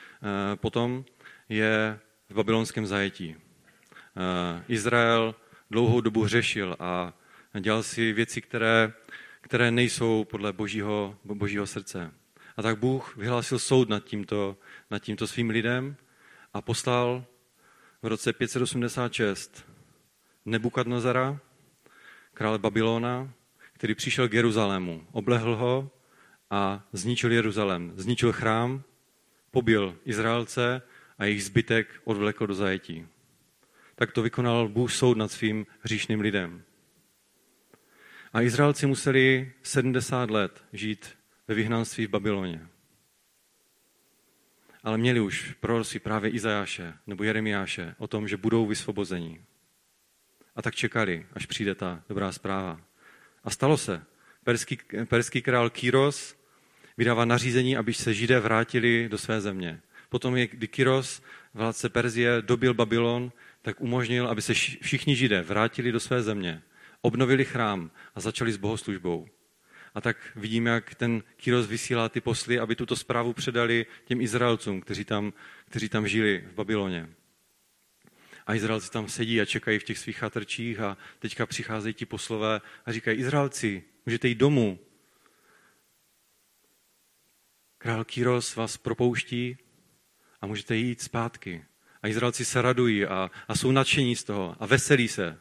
potom, 0.56 1.06
je 1.50 2.00
v 2.30 2.34
babylonském 2.34 2.86
zajetí. 2.86 3.36
Eh, 3.36 4.64
Izrael 4.68 5.36
dlouhou 5.72 6.02
dobu 6.02 6.24
hřešil 6.24 6.76
a 6.80 7.14
dělal 7.60 7.84
si 7.84 8.14
věci, 8.14 8.42
které, 8.42 8.94
které 9.42 9.72
nejsou 9.72 10.24
podle 10.24 10.54
božího, 10.54 11.18
božího 11.24 11.68
srdce. 11.68 12.12
A 12.58 12.62
tak 12.62 12.80
Bůh 12.80 13.18
vyhlásil 13.18 13.60
soud 13.60 13.90
nad 13.90 14.04
tímto, 14.04 14.58
nad 14.92 15.00
tímto 15.00 15.28
svým 15.28 15.50
lidem 15.50 15.96
a 16.54 16.62
poslal 16.62 17.26
v 18.02 18.08
roce 18.08 18.34
586 18.34 19.66
Nebukadnezara, 20.46 21.40
krále 22.34 22.58
Babylona, 22.58 23.34
který 23.74 23.96
přišel 23.96 24.30
k 24.30 24.34
Jeruzalému, 24.34 25.08
oblehl 25.12 25.56
ho 25.56 25.92
a 26.50 26.84
zničil 26.94 27.32
Jeruzalém, 27.32 27.94
zničil 27.96 28.32
chrám, 28.34 28.84
pobil 29.52 30.00
Izraelce 30.06 30.82
a 31.18 31.26
jejich 31.26 31.44
zbytek 31.44 32.02
odvlekl 32.04 32.48
do 32.48 32.54
zajetí. 32.54 33.08
Tak 33.96 34.12
to 34.12 34.22
vykonal 34.22 34.70
Bůh 34.70 34.92
soud 34.92 35.18
nad 35.18 35.32
svým 35.32 35.66
hříšným 35.80 36.22
lidem. 36.22 36.64
A 38.34 38.42
Izraelci 38.42 38.86
museli 38.86 39.54
70 39.64 40.30
let 40.30 40.64
žít 40.74 41.18
ve 41.48 41.56
vyhnanství 41.56 42.08
v 42.08 42.10
Babyloně. 42.10 42.68
Ale 44.84 44.98
měli 44.98 45.20
už 45.20 45.54
proroctví 45.60 46.00
právě 46.00 46.32
Izajáše 46.32 46.94
nebo 47.08 47.24
Jeremiáše 47.24 47.96
o 47.98 48.08
tom, 48.08 48.28
že 48.28 48.38
budou 48.38 48.66
vysvobozeni. 48.66 49.42
A 50.56 50.62
tak 50.62 50.76
čekali, 50.76 51.26
až 51.34 51.46
přijde 51.46 51.76
ta 51.76 52.04
dobrá 52.10 52.32
zpráva. 52.32 52.82
A 53.44 53.50
stalo 53.50 53.78
se. 53.78 54.06
Perský, 54.44 54.78
perský 55.06 55.42
král 55.42 55.70
Kyros 55.70 56.39
vydává 57.00 57.26
nařízení, 57.26 57.78
aby 57.78 57.94
se 57.94 58.14
židé 58.14 58.40
vrátili 58.40 59.10
do 59.10 59.18
své 59.18 59.42
země. 59.42 59.82
Potom, 60.10 60.34
kdy 60.34 60.68
Kyros, 60.68 61.22
vládce 61.54 61.90
Perzie, 61.90 62.42
dobil 62.42 62.74
Babylon, 62.74 63.32
tak 63.62 63.82
umožnil, 63.82 64.28
aby 64.28 64.42
se 64.42 64.54
všichni 64.54 65.16
židé 65.16 65.42
vrátili 65.42 65.92
do 65.92 66.00
své 66.00 66.22
země, 66.22 66.62
obnovili 67.02 67.46
chrám 67.46 67.92
a 68.16 68.20
začali 68.20 68.52
s 68.52 68.58
bohoslužbou. 68.58 69.28
A 69.96 70.02
tak 70.02 70.18
vidíme, 70.36 70.70
jak 70.70 70.96
ten 70.96 71.24
Kyros 71.38 71.68
vysílá 71.68 72.10
ty 72.10 72.22
posly, 72.22 72.60
aby 72.60 72.76
tuto 72.76 72.96
zprávu 72.96 73.34
předali 73.34 73.86
těm 74.06 74.22
Izraelcům, 74.22 74.82
kteří 74.82 75.06
tam, 75.06 75.34
kteří 75.70 75.90
tam 75.90 76.08
žili 76.08 76.44
v 76.52 76.54
Babyloně. 76.54 77.10
A 78.48 78.56
Izraelci 78.56 78.92
tam 78.92 79.10
sedí 79.10 79.42
a 79.42 79.46
čekají 79.46 79.80
v 79.80 79.84
těch 79.84 79.98
svých 79.98 80.18
chatrčích 80.18 80.80
a 80.80 80.98
teďka 81.20 81.46
přicházejí 81.46 81.94
ti 81.94 82.06
poslové 82.06 82.62
a 82.86 82.92
říkají, 82.92 83.18
Izraelci, 83.18 83.84
můžete 84.06 84.28
jít 84.28 84.38
domů. 84.38 84.80
Král 87.82 88.04
Kyros 88.04 88.56
vás 88.56 88.78
propouští 88.78 89.58
a 90.42 90.48
můžete 90.48 90.76
jít 90.76 91.02
zpátky. 91.02 91.66
A 92.04 92.08
Izraelci 92.08 92.46
se 92.46 92.62
radují 92.62 93.06
a, 93.06 93.32
a 93.48 93.56
jsou 93.56 93.72
nadšení 93.72 94.16
z 94.16 94.24
toho 94.24 94.56
a 94.60 94.66
veselí 94.66 95.08
se. 95.08 95.38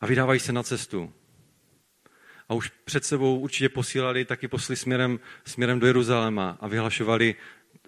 A 0.00 0.06
vydávají 0.06 0.40
se 0.40 0.52
na 0.52 0.62
cestu. 0.62 1.12
A 2.48 2.54
už 2.54 2.72
před 2.84 3.04
sebou 3.04 3.38
určitě 3.38 3.68
posílali 3.68 4.24
taky 4.24 4.48
posly 4.48 4.76
směrem, 4.76 5.20
směrem 5.44 5.80
do 5.80 5.86
Jeruzaléma 5.86 6.58
a 6.60 6.68
vyhlašovali, 6.68 7.34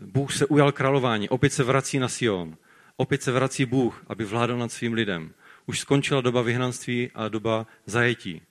Bůh 0.00 0.32
se 0.32 0.46
ujal 0.46 0.72
králování, 0.72 1.28
opět 1.28 1.52
se 1.52 1.64
vrací 1.64 1.98
na 1.98 2.08
Sion. 2.08 2.56
Opět 2.96 3.22
se 3.22 3.32
vrací 3.32 3.64
Bůh, 3.66 4.04
aby 4.06 4.24
vládl 4.24 4.58
nad 4.58 4.72
svým 4.72 4.92
lidem. 4.92 5.34
Už 5.66 5.80
skončila 5.80 6.20
doba 6.20 6.42
vyhnanství 6.42 7.10
a 7.14 7.28
doba 7.28 7.66
zajetí. 7.86 8.42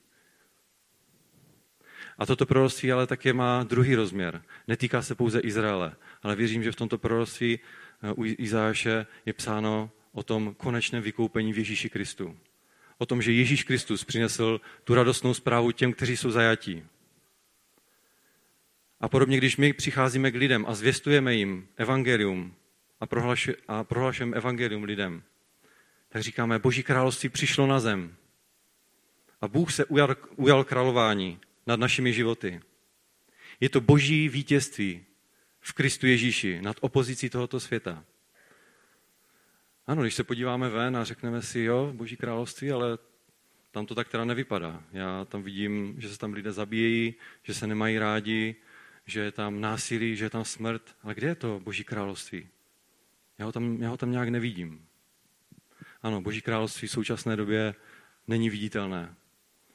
A 2.20 2.26
toto 2.26 2.46
proroctví 2.46 2.92
ale 2.92 3.06
také 3.06 3.32
má 3.32 3.62
druhý 3.62 3.94
rozměr. 3.94 4.42
Netýká 4.68 5.02
se 5.02 5.14
pouze 5.14 5.40
Izraele, 5.40 5.96
ale 6.22 6.36
věřím, 6.36 6.62
že 6.62 6.72
v 6.72 6.76
tomto 6.76 6.98
proroctví 6.98 7.58
eh, 8.02 8.12
u 8.12 8.24
Izáše 8.24 9.06
je 9.26 9.32
psáno 9.32 9.90
o 10.12 10.22
tom 10.22 10.54
konečném 10.54 11.02
vykoupení 11.02 11.52
v 11.52 11.58
Ježíši 11.58 11.90
Kristu. 11.90 12.36
O 12.98 13.06
tom, 13.06 13.22
že 13.22 13.32
Ježíš 13.32 13.64
Kristus 13.64 14.04
přinesl 14.04 14.60
tu 14.84 14.94
radostnou 14.94 15.34
zprávu 15.34 15.72
těm, 15.72 15.92
kteří 15.92 16.16
jsou 16.16 16.30
zajatí. 16.30 16.84
A 19.00 19.08
podobně, 19.08 19.36
když 19.36 19.56
my 19.56 19.72
přicházíme 19.72 20.30
k 20.30 20.36
lidem 20.36 20.64
a 20.68 20.74
zvěstujeme 20.74 21.34
jim 21.34 21.68
evangelium 21.76 22.54
a, 23.00 23.06
prohlašu, 23.06 23.52
a 23.68 23.84
prohlašujeme 23.84 24.36
evangelium 24.36 24.84
lidem, 24.84 25.22
tak 26.08 26.22
říkáme, 26.22 26.58
Boží 26.58 26.82
království 26.82 27.28
přišlo 27.28 27.66
na 27.66 27.80
zem. 27.80 28.14
A 29.40 29.48
Bůh 29.48 29.72
se 29.72 29.84
ujal, 29.84 30.16
ujal 30.36 30.64
králování 30.64 31.40
nad 31.70 31.80
našimi 31.80 32.12
životy. 32.12 32.60
Je 33.60 33.68
to 33.68 33.80
boží 33.80 34.28
vítězství 34.28 35.04
v 35.60 35.72
Kristu 35.72 36.06
Ježíši 36.06 36.62
nad 36.62 36.76
opozicí 36.80 37.30
tohoto 37.30 37.60
světa. 37.60 38.04
Ano, 39.86 40.02
když 40.02 40.14
se 40.14 40.24
podíváme 40.24 40.68
ven 40.68 40.96
a 40.96 41.04
řekneme 41.04 41.42
si, 41.42 41.60
jo, 41.60 41.92
boží 41.94 42.16
království, 42.16 42.72
ale 42.72 42.98
tam 43.70 43.86
to 43.86 43.94
tak 43.94 44.08
teda 44.08 44.24
nevypadá. 44.24 44.82
Já 44.92 45.24
tam 45.24 45.42
vidím, 45.42 45.94
že 45.98 46.08
se 46.08 46.18
tam 46.18 46.32
lidé 46.32 46.52
zabíjejí, 46.52 47.14
že 47.42 47.54
se 47.54 47.66
nemají 47.66 47.98
rádi, 47.98 48.56
že 49.06 49.20
je 49.20 49.32
tam 49.32 49.60
násilí, 49.60 50.16
že 50.16 50.24
je 50.24 50.30
tam 50.30 50.44
smrt. 50.44 50.96
Ale 51.02 51.14
kde 51.14 51.26
je 51.26 51.34
to 51.34 51.60
boží 51.60 51.84
království? 51.84 52.48
Já 53.38 53.46
ho 53.46 53.52
tam, 53.52 53.82
já 53.82 53.88
ho 53.88 53.96
tam 53.96 54.10
nějak 54.10 54.28
nevidím. 54.28 54.86
Ano, 56.02 56.20
boží 56.20 56.40
království 56.40 56.88
v 56.88 56.90
současné 56.90 57.36
době 57.36 57.74
není 58.26 58.50
viditelné 58.50 59.14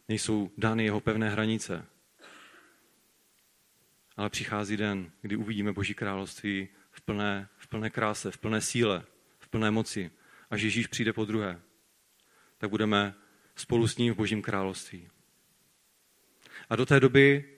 nejsou 0.07 0.51
dány 0.57 0.83
jeho 0.83 0.99
pevné 0.99 1.29
hranice. 1.29 1.85
Ale 4.17 4.29
přichází 4.29 4.77
den, 4.77 5.11
kdy 5.21 5.35
uvidíme 5.35 5.73
Boží 5.73 5.93
království 5.93 6.67
v 6.91 7.01
plné, 7.01 7.47
v 7.57 7.67
plné 7.67 7.89
kráse, 7.89 8.31
v 8.31 8.37
plné 8.37 8.61
síle, 8.61 9.03
v 9.39 9.47
plné 9.47 9.71
moci. 9.71 10.11
Až 10.49 10.61
Ježíš 10.61 10.87
přijde 10.87 11.13
po 11.13 11.25
druhé, 11.25 11.61
tak 12.57 12.69
budeme 12.69 13.15
spolu 13.55 13.87
s 13.87 13.97
ním 13.97 14.13
v 14.13 14.17
Božím 14.17 14.41
království. 14.41 15.09
A 16.69 16.75
do 16.75 16.85
té 16.85 16.99
doby 16.99 17.55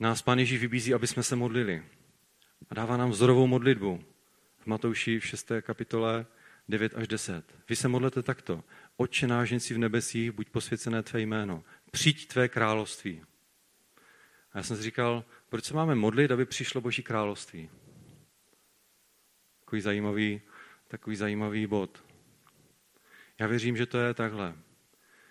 nás 0.00 0.22
Pán 0.22 0.38
Ježíš 0.38 0.60
vybízí, 0.60 0.94
aby 0.94 1.06
jsme 1.06 1.22
se 1.22 1.36
modlili. 1.36 1.84
A 2.70 2.74
dává 2.74 2.96
nám 2.96 3.10
vzorovou 3.10 3.46
modlitbu. 3.46 4.04
V 4.58 4.66
Matouši 4.66 5.20
v 5.20 5.26
6. 5.26 5.52
kapitole 5.60 6.26
9 6.68 6.94
až 6.94 7.08
10. 7.08 7.54
Vy 7.68 7.76
se 7.76 7.88
modlete 7.88 8.22
takto. 8.22 8.64
Otče 9.02 9.26
náš 9.26 9.70
v 9.70 9.78
nebesích, 9.78 10.30
buď 10.30 10.50
posvěcené 10.50 11.02
tvé 11.02 11.20
jméno. 11.20 11.64
Přijď 11.90 12.28
tvé 12.28 12.48
království. 12.48 13.22
A 14.52 14.58
já 14.58 14.62
jsem 14.62 14.76
si 14.76 14.82
říkal, 14.82 15.24
proč 15.48 15.64
se 15.64 15.74
máme 15.74 15.94
modlit, 15.94 16.30
aby 16.30 16.46
přišlo 16.46 16.80
Boží 16.80 17.02
království? 17.02 17.70
Takový 19.60 19.82
zajímavý, 19.82 20.40
takový 20.88 21.16
zajímavý 21.16 21.66
bod. 21.66 22.04
Já 23.38 23.46
věřím, 23.46 23.76
že 23.76 23.86
to 23.86 23.98
je 23.98 24.14
takhle. 24.14 24.54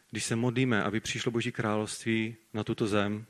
Když 0.10 0.24
se 0.26 0.36
modlíme, 0.36 0.84
aby 0.84 1.00
přišlo 1.00 1.32
Boží 1.32 1.52
království 1.52 2.36
na 2.54 2.64
tuto 2.64 2.88
zem, 2.88 3.26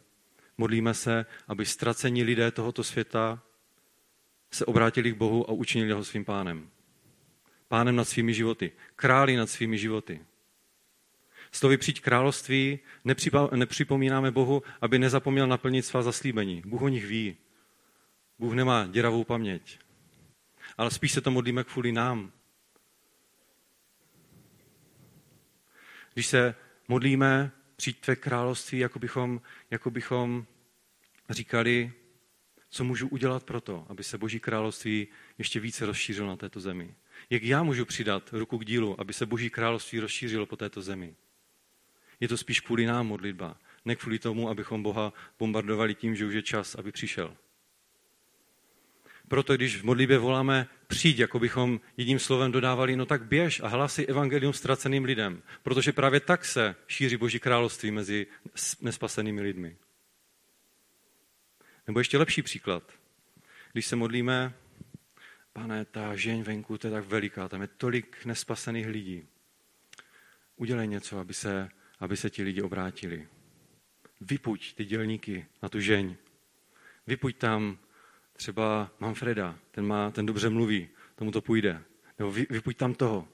modlíme 0.57 0.93
se, 0.93 1.25
aby 1.47 1.65
ztracení 1.65 2.23
lidé 2.23 2.51
tohoto 2.51 2.83
světa 2.83 3.43
se 4.51 4.65
obrátili 4.65 5.11
k 5.11 5.17
Bohu 5.17 5.49
a 5.49 5.53
učinili 5.53 5.91
ho 5.91 6.03
svým 6.03 6.25
pánem 6.25 6.69
pánem 7.71 7.95
nad 7.95 8.03
svými 8.03 8.33
životy, 8.33 8.71
králi 8.95 9.35
nad 9.35 9.49
svými 9.49 9.77
životy. 9.77 10.19
Slovy 11.51 11.77
přijď 11.77 12.01
království 12.01 12.79
nepřipomínáme 13.55 14.31
Bohu, 14.31 14.63
aby 14.81 14.99
nezapomněl 14.99 15.47
naplnit 15.47 15.85
svá 15.85 16.01
zaslíbení. 16.01 16.61
Bůh 16.65 16.81
o 16.81 16.87
nich 16.87 17.05
ví. 17.05 17.37
Bůh 18.39 18.53
nemá 18.53 18.87
děravou 18.87 19.23
paměť. 19.23 19.79
Ale 20.77 20.91
spíš 20.91 21.11
se 21.11 21.21
to 21.21 21.31
modlíme 21.31 21.63
kvůli 21.63 21.91
nám. 21.91 22.31
Když 26.13 26.27
se 26.27 26.55
modlíme, 26.87 27.51
přijď 27.75 27.99
tvé 27.99 28.15
království, 28.15 28.79
jako 28.79 28.99
bychom, 28.99 29.41
jako 29.71 29.91
bychom 29.91 30.45
říkali, 31.29 31.93
co 32.69 32.83
můžu 32.83 33.07
udělat 33.07 33.43
pro 33.43 33.61
to, 33.61 33.85
aby 33.89 34.03
se 34.03 34.17
Boží 34.17 34.39
království 34.39 35.07
ještě 35.37 35.59
více 35.59 35.85
rozšířilo 35.85 36.27
na 36.27 36.35
této 36.35 36.59
zemi. 36.59 36.95
Jak 37.29 37.43
já 37.43 37.63
můžu 37.63 37.85
přidat 37.85 38.29
ruku 38.33 38.57
k 38.57 38.65
dílu, 38.65 39.01
aby 39.01 39.13
se 39.13 39.25
Boží 39.25 39.49
království 39.49 39.99
rozšířilo 39.99 40.45
po 40.45 40.55
této 40.55 40.81
zemi. 40.81 41.15
Je 42.21 42.27
to 42.27 42.37
spíš 42.37 42.59
kvůli 42.59 42.85
nám 42.85 43.07
modlitba, 43.07 43.57
ne 43.85 43.95
kvůli 43.95 44.19
tomu, 44.19 44.49
abychom 44.49 44.83
Boha 44.83 45.13
bombardovali 45.39 45.95
tím, 45.95 46.15
že 46.15 46.25
už 46.25 46.33
je 46.33 46.41
čas, 46.41 46.75
aby 46.75 46.91
přišel. 46.91 47.35
Proto 49.27 49.55
když 49.55 49.77
v 49.77 49.83
modlitbě 49.83 50.17
voláme 50.17 50.67
přijď, 50.87 51.19
jako 51.19 51.39
bychom 51.39 51.79
jedním 51.97 52.19
slovem 52.19 52.51
dodávali, 52.51 52.95
no 52.95 53.05
tak 53.05 53.23
běž 53.23 53.59
a 53.59 53.67
hlásí 53.67 54.07
evangelium 54.07 54.53
ztraceným 54.53 55.03
lidem, 55.03 55.43
protože 55.63 55.91
právě 55.91 56.19
tak 56.19 56.45
se 56.45 56.75
šíří 56.87 57.17
Boží 57.17 57.39
království 57.39 57.91
mezi 57.91 58.27
nespasenými 58.81 59.41
lidmi. 59.41 59.77
Nebo 61.87 61.99
ještě 61.99 62.17
lepší 62.17 62.41
příklad. 62.41 62.83
Když 63.71 63.85
se 63.85 63.95
modlíme, 63.95 64.53
pane, 65.53 65.85
ta 65.85 66.15
žeň 66.15 66.43
venku, 66.43 66.77
to 66.77 66.87
je 66.87 66.91
tak 66.91 67.05
veliká, 67.05 67.49
tam 67.49 67.61
je 67.61 67.67
tolik 67.67 68.25
nespasených 68.25 68.87
lidí. 68.87 69.27
Udělej 70.55 70.87
něco, 70.87 71.19
aby 71.19 71.33
se, 71.33 71.69
aby 72.01 72.17
se 72.17 72.29
ti 72.29 72.43
lidi 72.43 72.61
obrátili. 72.61 73.27
Vypuď 74.21 74.75
ty 74.75 74.85
dělníky 74.85 75.45
na 75.63 75.69
tu 75.69 75.79
žeň. 75.79 76.15
Vypuď 77.07 77.37
tam 77.37 77.77
třeba 78.33 78.91
Manfreda, 78.99 79.59
ten, 79.71 79.87
má, 79.87 80.11
ten 80.11 80.25
dobře 80.25 80.49
mluví, 80.49 80.89
tomu 81.15 81.31
to 81.31 81.41
půjde. 81.41 81.83
Nebo 82.19 82.31
vy, 82.31 82.47
vypuď 82.49 82.77
tam 82.77 82.93
toho. 82.93 83.27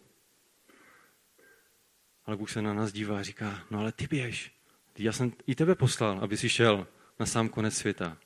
Ale 2.26 2.38
Bůh 2.38 2.52
se 2.52 2.62
na 2.62 2.74
nás 2.74 2.92
dívá 2.92 3.20
a 3.20 3.24
říká, 3.24 3.66
no 3.72 3.80
ale 3.80 3.92
ty 3.92 4.08
běž. 4.08 4.52
Já 4.98 5.12
jsem 5.12 5.34
i 5.48 5.56
tebe 5.56 5.76
poslal, 5.76 6.20
aby 6.22 6.38
si 6.38 6.50
šel 6.50 6.88
na 7.20 7.26
sám 7.26 7.50
konec 7.50 7.78
světa. 7.78 8.18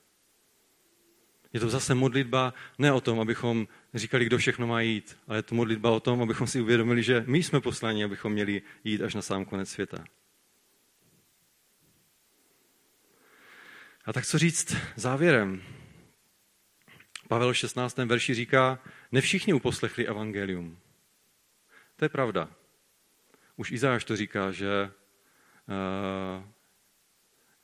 Je 1.54 1.60
to 1.60 1.70
zase 1.70 1.96
modlitba 1.96 2.54
ne 2.78 2.92
o 2.92 3.02
tom, 3.02 3.20
abychom 3.20 3.68
říkali, 3.94 4.26
kdo 4.26 4.38
všechno 4.38 4.68
má 4.68 4.82
jít, 4.82 5.18
ale 5.28 5.38
je 5.38 5.44
to 5.44 5.56
modlitba 5.56 5.92
o 5.92 6.00
tom, 6.00 6.22
abychom 6.22 6.48
si 6.48 6.62
uvědomili, 6.62 7.04
že 7.04 7.24
my 7.28 7.44
jsme 7.44 7.62
poslani, 7.62 8.04
abychom 8.04 8.34
měli 8.34 8.62
jít 8.84 9.02
až 9.02 9.16
na 9.16 9.22
sám 9.22 9.46
konec 9.46 9.70
světa. 9.70 10.06
A 14.06 14.14
tak 14.14 14.26
co 14.26 14.38
říct 14.38 14.76
závěrem? 14.96 15.62
Pavel 17.28 17.54
v 17.54 17.58
16. 17.58 17.98
verši 17.98 18.34
říká, 18.34 18.80
ne 19.12 19.22
všichni 19.22 19.54
uposlechli 19.54 20.08
evangelium. 20.08 20.80
To 21.96 22.06
je 22.06 22.10
pravda. 22.10 22.50
Už 23.56 23.72
Izáš 23.72 24.04
to 24.04 24.16
říká, 24.16 24.52
že, 24.52 24.92
uh, 25.68 26.44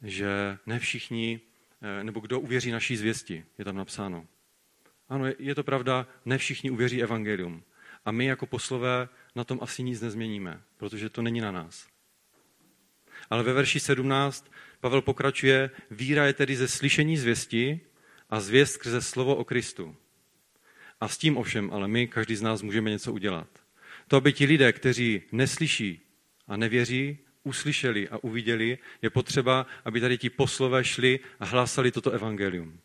že 0.02 0.58
ne 0.66 0.80
všichni, 0.80 1.42
uh, 1.82 2.04
nebo 2.04 2.20
kdo 2.20 2.40
uvěří 2.40 2.72
naší 2.72 2.98
zvěsti, 2.98 3.46
je 3.58 3.66
tam 3.66 3.76
napsáno. 3.76 4.28
Ano, 5.10 5.26
je 5.40 5.56
to 5.56 5.64
pravda, 5.64 6.08
ne 6.26 6.38
všichni 6.38 6.70
uvěří 6.70 7.04
evangelium. 7.04 7.64
A 8.06 8.12
my 8.12 8.26
jako 8.26 8.46
poslové 8.46 9.10
na 9.36 9.44
tom 9.44 9.60
asi 9.62 9.84
nic 9.84 10.02
nezměníme, 10.02 10.62
protože 10.78 11.10
to 11.10 11.22
není 11.22 11.42
na 11.42 11.52
nás. 11.52 11.88
Ale 13.30 13.44
ve 13.44 13.54
verši 13.54 13.80
17 13.80 14.52
Pavel 14.80 15.02
pokračuje, 15.02 15.70
víra 15.92 16.26
je 16.26 16.34
tedy 16.34 16.56
ze 16.56 16.68
slyšení 16.68 17.18
zvěsti 17.18 17.80
a 18.30 18.40
zvěst 18.40 18.74
skrze 18.74 19.02
slovo 19.02 19.36
o 19.36 19.44
Kristu. 19.44 19.96
A 21.02 21.08
s 21.08 21.18
tím 21.18 21.38
ovšem, 21.38 21.70
ale 21.74 21.88
my, 21.88 22.08
každý 22.08 22.36
z 22.36 22.42
nás, 22.42 22.62
můžeme 22.62 22.90
něco 22.90 23.14
udělat. 23.14 23.48
To, 24.08 24.18
aby 24.18 24.34
ti 24.34 24.46
lidé, 24.46 24.74
kteří 24.74 25.22
neslyší 25.32 26.02
a 26.48 26.58
nevěří, 26.58 27.18
uslyšeli 27.44 28.10
a 28.10 28.18
uviděli, 28.18 28.78
je 29.02 29.10
potřeba, 29.10 29.66
aby 29.86 30.02
tady 30.02 30.18
ti 30.18 30.30
poslové 30.30 30.84
šli 30.84 31.20
a 31.40 31.46
hlásali 31.46 31.92
toto 31.92 32.12
evangelium. 32.12 32.80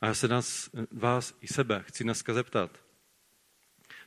A 0.00 0.06
já 0.06 0.14
se 0.14 0.28
nás, 0.28 0.70
vás 0.92 1.34
i 1.40 1.46
sebe 1.46 1.84
chci 1.86 2.04
dneska 2.04 2.34
zeptat, 2.34 2.80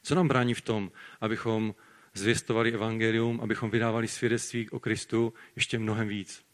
co 0.04 0.16
nám 0.16 0.28
brání 0.28 0.54
v 0.54 0.62
tom, 0.62 0.92
abychom 1.22 1.76
zvěstovali 2.18 2.74
evangelium, 2.74 3.40
abychom 3.42 3.70
vydávali 3.70 4.08
svědectví 4.08 4.70
o 4.70 4.80
Kristu 4.80 5.34
ještě 5.56 5.80
mnohem 5.80 6.08
víc. 6.08 6.46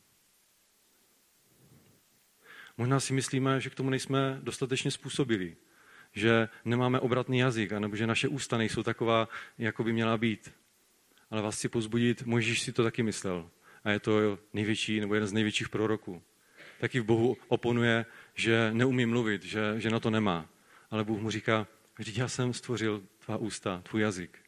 Možná 2.77 2.99
si 2.99 3.13
myslíme, 3.13 3.61
že 3.61 3.69
k 3.69 3.75
tomu 3.75 3.89
nejsme 3.89 4.39
dostatečně 4.41 4.91
způsobili, 4.91 5.55
že 6.11 6.49
nemáme 6.65 6.99
obratný 6.99 7.39
jazyk, 7.39 7.73
anebo 7.73 7.95
že 7.95 8.07
naše 8.07 8.27
ústa 8.27 8.57
nejsou 8.57 8.83
taková, 8.83 9.29
jako 9.57 9.83
by 9.83 9.93
měla 9.93 10.17
být. 10.17 10.53
Ale 11.29 11.41
vás 11.41 11.57
chci 11.57 11.69
pozbudit, 11.69 12.23
Možíš 12.23 12.61
si 12.61 12.73
to 12.73 12.83
taky 12.83 13.03
myslel. 13.03 13.49
A 13.83 13.91
je 13.91 13.99
to 13.99 14.39
největší, 14.53 14.99
nebo 14.99 15.13
jeden 15.13 15.27
z 15.27 15.33
největších 15.33 15.69
proroků. 15.69 16.21
Taky 16.79 16.99
v 16.99 17.05
Bohu 17.05 17.37
oponuje, 17.47 18.05
že 18.33 18.69
neumí 18.73 19.05
mluvit, 19.05 19.43
že, 19.43 19.73
že 19.77 19.89
na 19.89 19.99
to 19.99 20.09
nemá. 20.09 20.49
Ale 20.91 21.03
Bůh 21.03 21.21
mu 21.21 21.31
říká, 21.31 21.67
vždyť 21.97 22.17
já 22.17 22.27
jsem 22.27 22.53
stvořil 22.53 23.03
tvá 23.25 23.37
ústa, 23.37 23.81
tvůj 23.81 24.01
jazyk. 24.01 24.42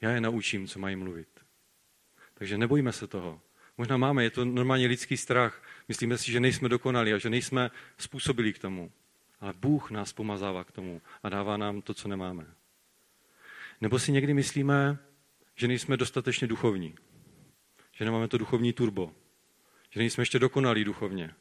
Já 0.00 0.10
je 0.10 0.20
naučím, 0.20 0.66
co 0.66 0.78
mají 0.78 0.96
mluvit. 0.96 1.28
Takže 2.34 2.58
nebojíme 2.58 2.92
se 2.92 3.06
toho. 3.06 3.40
Možná 3.78 3.96
máme, 3.96 4.24
je 4.24 4.30
to 4.30 4.44
normálně 4.44 4.86
lidský 4.86 5.16
strach. 5.16 5.62
Myslíme 5.88 6.18
si, 6.18 6.32
že 6.32 6.40
nejsme 6.40 6.68
dokonali 6.68 7.12
a 7.12 7.18
že 7.18 7.30
nejsme 7.30 7.70
způsobili 7.98 8.52
k 8.52 8.58
tomu. 8.58 8.92
Ale 9.40 9.52
Bůh 9.52 9.90
nás 9.90 10.12
pomazává 10.12 10.64
k 10.64 10.72
tomu 10.72 11.02
a 11.22 11.28
dává 11.28 11.56
nám 11.56 11.82
to, 11.82 11.94
co 11.94 12.08
nemáme. 12.08 12.46
Nebo 13.80 13.98
si 13.98 14.12
někdy 14.12 14.34
myslíme, 14.34 14.98
že 15.54 15.68
nejsme 15.68 15.96
dostatečně 15.96 16.46
duchovní. 16.46 16.94
Že 17.92 18.04
nemáme 18.04 18.28
to 18.28 18.38
duchovní 18.38 18.72
turbo. 18.72 19.14
Že 19.90 20.00
nejsme 20.00 20.22
ještě 20.22 20.38
dokonalí 20.38 20.84
duchovně. 20.84 21.34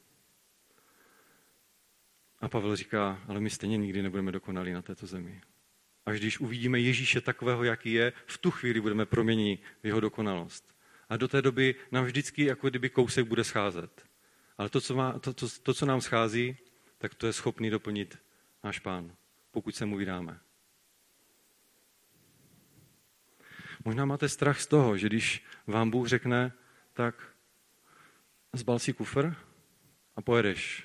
A 2.39 2.47
Pavel 2.49 2.75
říká, 2.75 3.23
ale 3.27 3.39
my 3.39 3.49
stejně 3.49 3.77
nikdy 3.77 4.01
nebudeme 4.01 4.31
dokonalí 4.31 4.73
na 4.73 4.81
této 4.81 5.07
zemi. 5.07 5.41
Až 6.09 6.19
když 6.19 6.39
uvidíme 6.39 6.79
Ježíše 6.79 7.21
takového, 7.21 7.63
jaký 7.63 7.93
je, 7.93 8.13
v 8.25 8.37
tu 8.37 8.51
chvíli 8.51 8.81
budeme 8.81 9.05
proměněni 9.05 9.59
v 9.83 9.85
jeho 9.85 9.99
dokonalost. 9.99 10.75
A 11.09 11.17
do 11.17 11.27
té 11.27 11.41
doby 11.41 11.75
nám 11.91 12.05
vždycky 12.05 12.45
jako 12.45 12.69
kdyby 12.69 12.89
kousek 12.89 13.25
bude 13.25 13.43
scházet. 13.43 14.05
Ale 14.57 14.69
to, 14.69 14.81
co, 14.81 14.95
má, 14.95 15.19
to, 15.19 15.33
to, 15.33 15.47
to, 15.63 15.73
co 15.73 15.85
nám 15.85 16.01
schází, 16.01 16.57
tak 16.97 17.15
to 17.15 17.27
je 17.27 17.33
schopný 17.33 17.69
doplnit 17.69 18.17
náš 18.63 18.79
pán, 18.79 19.15
pokud 19.51 19.75
se 19.75 19.85
mu 19.85 19.97
vydáme. 19.97 20.39
Možná 23.85 24.05
máte 24.05 24.29
strach 24.29 24.61
z 24.61 24.67
toho, 24.67 24.97
že 24.97 25.07
když 25.07 25.43
vám 25.67 25.91
Bůh 25.91 26.07
řekne, 26.07 26.51
tak 26.93 27.33
zbal 28.53 28.79
si 28.79 28.93
kufr 28.93 29.35
a 30.15 30.21
pojedeš 30.21 30.83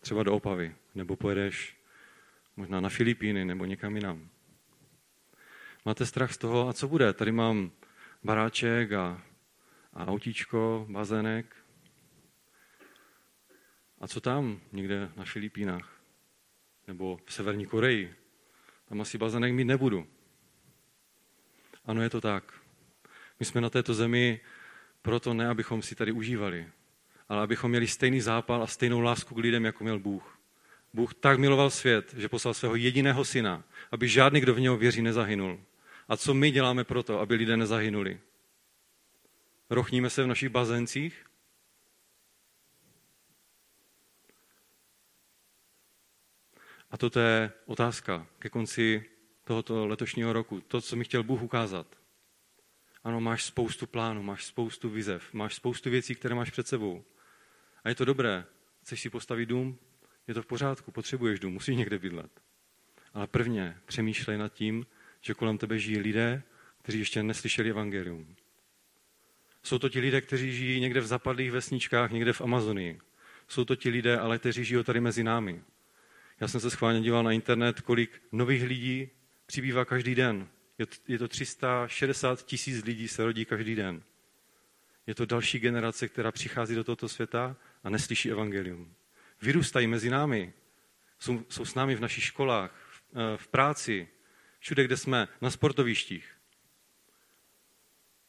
třeba 0.00 0.22
do 0.22 0.34
Opavy, 0.34 0.74
nebo 0.94 1.16
pojedeš 1.16 1.76
možná 2.56 2.80
na 2.80 2.88
Filipíny, 2.88 3.44
nebo 3.44 3.64
někam 3.64 3.96
jinam. 3.96 4.31
Máte 5.84 6.06
strach 6.06 6.32
z 6.32 6.38
toho, 6.38 6.68
a 6.68 6.72
co 6.72 6.88
bude? 6.88 7.12
Tady 7.12 7.32
mám 7.32 7.70
baráček 8.24 8.92
a, 8.92 9.22
a 9.92 10.06
autíčko, 10.06 10.86
bazének. 10.90 11.56
A 14.00 14.08
co 14.08 14.20
tam, 14.20 14.60
někde 14.72 15.10
na 15.16 15.24
Filipínách? 15.24 16.00
Nebo 16.88 17.20
v 17.24 17.32
Severní 17.32 17.66
Koreji? 17.66 18.14
Tam 18.88 19.00
asi 19.00 19.18
bazének 19.18 19.52
mít 19.52 19.64
nebudu. 19.64 20.06
Ano, 21.84 22.02
je 22.02 22.10
to 22.10 22.20
tak. 22.20 22.60
My 23.40 23.46
jsme 23.46 23.60
na 23.60 23.70
této 23.70 23.94
zemi 23.94 24.40
proto 25.02 25.34
ne, 25.34 25.48
abychom 25.48 25.82
si 25.82 25.94
tady 25.94 26.12
užívali, 26.12 26.68
ale 27.28 27.42
abychom 27.42 27.70
měli 27.70 27.86
stejný 27.86 28.20
zápal 28.20 28.62
a 28.62 28.66
stejnou 28.66 29.00
lásku 29.00 29.34
k 29.34 29.38
lidem, 29.38 29.64
jako 29.64 29.84
měl 29.84 29.98
Bůh. 29.98 30.38
Bůh 30.94 31.14
tak 31.14 31.38
miloval 31.38 31.70
svět, 31.70 32.14
že 32.16 32.28
poslal 32.28 32.54
svého 32.54 32.74
jediného 32.74 33.24
syna, 33.24 33.64
aby 33.92 34.08
žádný, 34.08 34.40
kdo 34.40 34.54
v 34.54 34.60
něho 34.60 34.76
věří, 34.76 35.02
nezahynul. 35.02 35.60
A 36.12 36.16
co 36.16 36.34
my 36.34 36.50
děláme 36.50 36.84
pro 36.84 37.02
to, 37.02 37.20
aby 37.20 37.34
lidé 37.34 37.56
nezahynuli? 37.56 38.20
Rochníme 39.70 40.10
se 40.10 40.22
v 40.22 40.26
našich 40.26 40.48
bazéncích? 40.48 41.26
A 46.90 46.96
toto 46.96 47.20
je 47.20 47.52
otázka 47.66 48.26
ke 48.38 48.48
konci 48.48 49.10
tohoto 49.44 49.86
letošního 49.86 50.32
roku. 50.32 50.60
To, 50.60 50.80
co 50.80 50.96
mi 50.96 51.04
chtěl 51.04 51.22
Bůh 51.22 51.42
ukázat. 51.42 51.86
Ano, 53.04 53.20
máš 53.20 53.44
spoustu 53.44 53.86
plánů, 53.86 54.22
máš 54.22 54.44
spoustu 54.44 54.90
vizev, 54.90 55.32
máš 55.32 55.54
spoustu 55.54 55.90
věcí, 55.90 56.14
které 56.14 56.34
máš 56.34 56.50
před 56.50 56.68
sebou. 56.68 57.04
A 57.84 57.88
je 57.88 57.94
to 57.94 58.04
dobré. 58.04 58.44
Chceš 58.82 59.00
si 59.00 59.10
postavit 59.10 59.46
dům? 59.46 59.78
Je 60.28 60.34
to 60.34 60.42
v 60.42 60.46
pořádku, 60.46 60.90
potřebuješ 60.90 61.40
dům, 61.40 61.52
musíš 61.52 61.76
někde 61.76 61.98
bydlet. 61.98 62.42
Ale 63.14 63.26
prvně 63.26 63.78
přemýšlej 63.86 64.38
nad 64.38 64.52
tím, 64.52 64.86
že 65.22 65.34
kolem 65.34 65.58
tebe 65.58 65.78
žijí 65.78 65.98
lidé, 65.98 66.42
kteří 66.82 66.98
ještě 66.98 67.22
neslyšeli 67.22 67.70
evangelium. 67.70 68.36
Jsou 69.62 69.78
to 69.78 69.88
ti 69.88 70.00
lidé, 70.00 70.20
kteří 70.20 70.56
žijí 70.56 70.80
někde 70.80 71.00
v 71.00 71.06
zapadlých 71.06 71.52
vesničkách, 71.52 72.10
někde 72.10 72.32
v 72.32 72.40
Amazonii. 72.40 73.00
Jsou 73.48 73.64
to 73.64 73.76
ti 73.76 73.88
lidé, 73.88 74.18
ale 74.18 74.38
kteří 74.38 74.64
žijí 74.64 74.84
tady 74.84 75.00
mezi 75.00 75.24
námi. 75.24 75.62
Já 76.40 76.48
jsem 76.48 76.60
se 76.60 76.70
schválně 76.70 77.00
díval 77.00 77.22
na 77.22 77.32
internet, 77.32 77.80
kolik 77.80 78.22
nových 78.32 78.62
lidí 78.62 79.08
přibývá 79.46 79.84
každý 79.84 80.14
den. 80.14 80.48
Je 81.08 81.18
to 81.18 81.28
360 81.28 82.46
tisíc 82.46 82.84
lidí 82.84 83.08
se 83.08 83.24
rodí 83.24 83.44
každý 83.44 83.74
den. 83.74 84.02
Je 85.06 85.14
to 85.14 85.26
další 85.26 85.58
generace, 85.58 86.08
která 86.08 86.32
přichází 86.32 86.74
do 86.74 86.84
tohoto 86.84 87.08
světa 87.08 87.56
a 87.84 87.90
neslyší 87.90 88.30
evangelium. 88.30 88.94
Vyrůstají 89.42 89.86
mezi 89.86 90.10
námi, 90.10 90.52
jsou, 91.18 91.44
jsou 91.48 91.64
s 91.64 91.74
námi 91.74 91.94
v 91.94 92.00
našich 92.00 92.24
školách, 92.24 92.70
v, 92.90 93.02
eh, 93.14 93.36
v 93.36 93.48
práci, 93.48 94.08
všude, 94.62 94.84
kde 94.84 94.96
jsme, 94.96 95.28
na 95.40 95.50
sportovištích. 95.50 96.36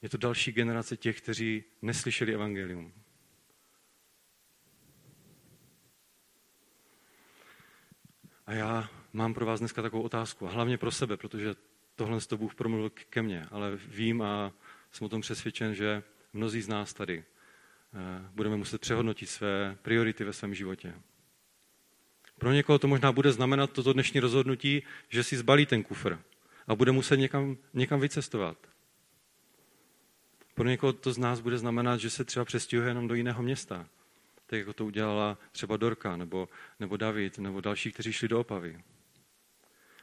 Je 0.02 0.10
to 0.10 0.18
další 0.18 0.52
generace 0.52 0.98
těch, 0.98 1.22
kteří 1.22 1.64
neslyšeli 1.82 2.34
evangelium. 2.34 2.94
A 8.46 8.54
já 8.54 8.90
mám 9.14 9.34
pro 9.34 9.46
vás 9.46 9.60
dneska 9.60 9.82
takovou 9.82 10.04
otázku, 10.04 10.48
a 10.48 10.52
hlavně 10.52 10.78
pro 10.78 10.92
sebe, 10.92 11.18
protože 11.18 11.56
tohle 11.96 12.22
to 12.22 12.38
Bůh 12.38 12.56
promluvil 12.56 12.90
ke 12.90 13.22
mně, 13.22 13.46
ale 13.52 13.76
vím 13.76 14.22
a 14.22 14.54
jsem 14.92 15.06
o 15.06 15.10
tom 15.10 15.22
přesvědčen, 15.22 15.76
že 15.76 16.04
mnozí 16.34 16.62
z 16.62 16.68
nás 16.68 16.94
tady 16.94 17.24
eh, 17.94 18.30
budeme 18.32 18.58
muset 18.58 18.82
přehodnotit 18.82 19.30
své 19.30 19.78
priority 19.82 20.24
ve 20.24 20.34
svém 20.34 20.54
životě. 20.54 20.94
Pro 22.44 22.52
někoho 22.52 22.80
to 22.80 22.88
možná 22.88 23.12
bude 23.12 23.32
znamenat 23.32 23.72
toto 23.72 23.94
dnešní 23.94 24.20
rozhodnutí, 24.20 24.84
že 25.10 25.24
si 25.24 25.38
zbalí 25.38 25.66
ten 25.66 25.84
kufr 25.84 26.20
a 26.68 26.76
bude 26.76 26.92
muset 26.92 27.18
někam, 27.18 27.58
někam 27.74 28.00
vycestovat. 28.00 28.58
Pro 30.56 30.68
někoho 30.68 30.94
to 30.94 31.14
z 31.14 31.18
nás 31.18 31.40
bude 31.40 31.58
znamenat, 31.58 32.00
že 32.00 32.10
se 32.10 32.24
třeba 32.24 32.46
přestěhuje 32.46 32.90
jenom 32.90 33.08
do 33.08 33.16
jiného 33.16 33.44
města, 33.44 33.88
tak 34.46 34.60
jako 34.60 34.74
to 34.74 34.86
udělala 34.86 35.38
třeba 35.52 35.78
Dorka 35.78 36.18
nebo, 36.18 36.50
nebo 36.80 36.98
David 36.98 37.38
nebo 37.38 37.62
další, 37.62 37.92
kteří 37.92 38.14
šli 38.14 38.28
do 38.28 38.40
Opavy. 38.40 38.80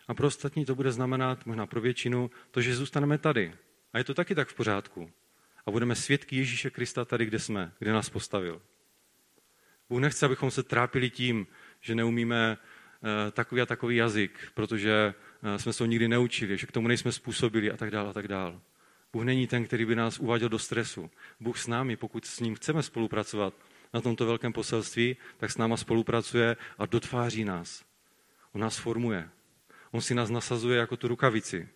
A 0.09 0.14
pro 0.14 0.26
ostatní 0.26 0.64
to 0.64 0.74
bude 0.74 0.93
znamenat, 0.93 1.47
možná 1.47 1.66
pro 1.66 1.80
většinu, 1.80 2.30
to, 2.51 2.61
že 2.61 2.76
zůstaneme 2.76 3.18
tady. 3.18 3.53
A 3.93 3.99
je 3.99 4.05
to 4.05 4.14
taky 4.14 4.34
tak 4.34 4.49
v 4.49 4.55
pořádku. 4.55 5.11
A 5.66 5.70
budeme 5.70 5.95
svědky 5.95 6.36
Ježíše 6.36 6.70
Krista 6.70 7.05
tady, 7.05 7.24
kde 7.24 7.38
jsme, 7.38 7.72
kde 7.78 7.93
nás 7.93 8.09
postavil. 8.09 8.62
Bůh 9.91 10.01
nechce, 10.01 10.26
abychom 10.26 10.51
se 10.51 10.62
trápili 10.62 11.11
tím, 11.11 11.47
že 11.81 11.95
neumíme 11.95 12.59
eh, 12.59 13.31
takový 13.31 13.61
a 13.61 13.66
takový 13.66 13.97
jazyk, 13.97 14.39
protože 14.55 15.14
eh, 15.43 15.59
jsme 15.59 15.72
se 15.72 15.83
ho 15.83 15.87
nikdy 15.87 16.09
neučili, 16.09 16.59
že 16.59 16.66
k 16.66 16.72
tomu 16.72 16.89
nejsme 16.89 17.12
způsobili 17.12 17.70
a 17.70 17.76
tak 17.76 17.91
dále 17.91 18.11
a 18.11 18.12
tak 18.12 18.28
dále. 18.28 18.61
Bůh 19.12 19.24
není 19.24 19.47
ten, 19.47 19.64
který 19.64 19.85
by 19.85 19.95
nás 19.95 20.18
uváděl 20.18 20.49
do 20.49 20.59
stresu. 20.59 21.11
Bůh 21.41 21.59
s 21.59 21.66
námi, 21.66 21.97
pokud 21.97 22.24
s 22.24 22.41
ním 22.41 22.55
chceme 22.55 22.83
spolupracovat 22.83 23.55
na 23.95 24.01
tomto 24.01 24.26
velkém 24.26 24.53
poselství, 24.53 25.16
tak 25.37 25.51
s 25.51 25.57
náma 25.57 25.76
spolupracuje 25.76 26.57
a 26.78 26.87
dotváří 26.87 27.45
nás. 27.45 27.85
On 28.53 28.61
nás 28.61 28.78
formuje. 28.78 29.31
On 29.91 30.01
si 30.01 30.14
nás 30.14 30.31
nasazuje 30.31 30.78
jako 30.78 30.97
tu 30.97 31.09
rukavici. 31.09 31.68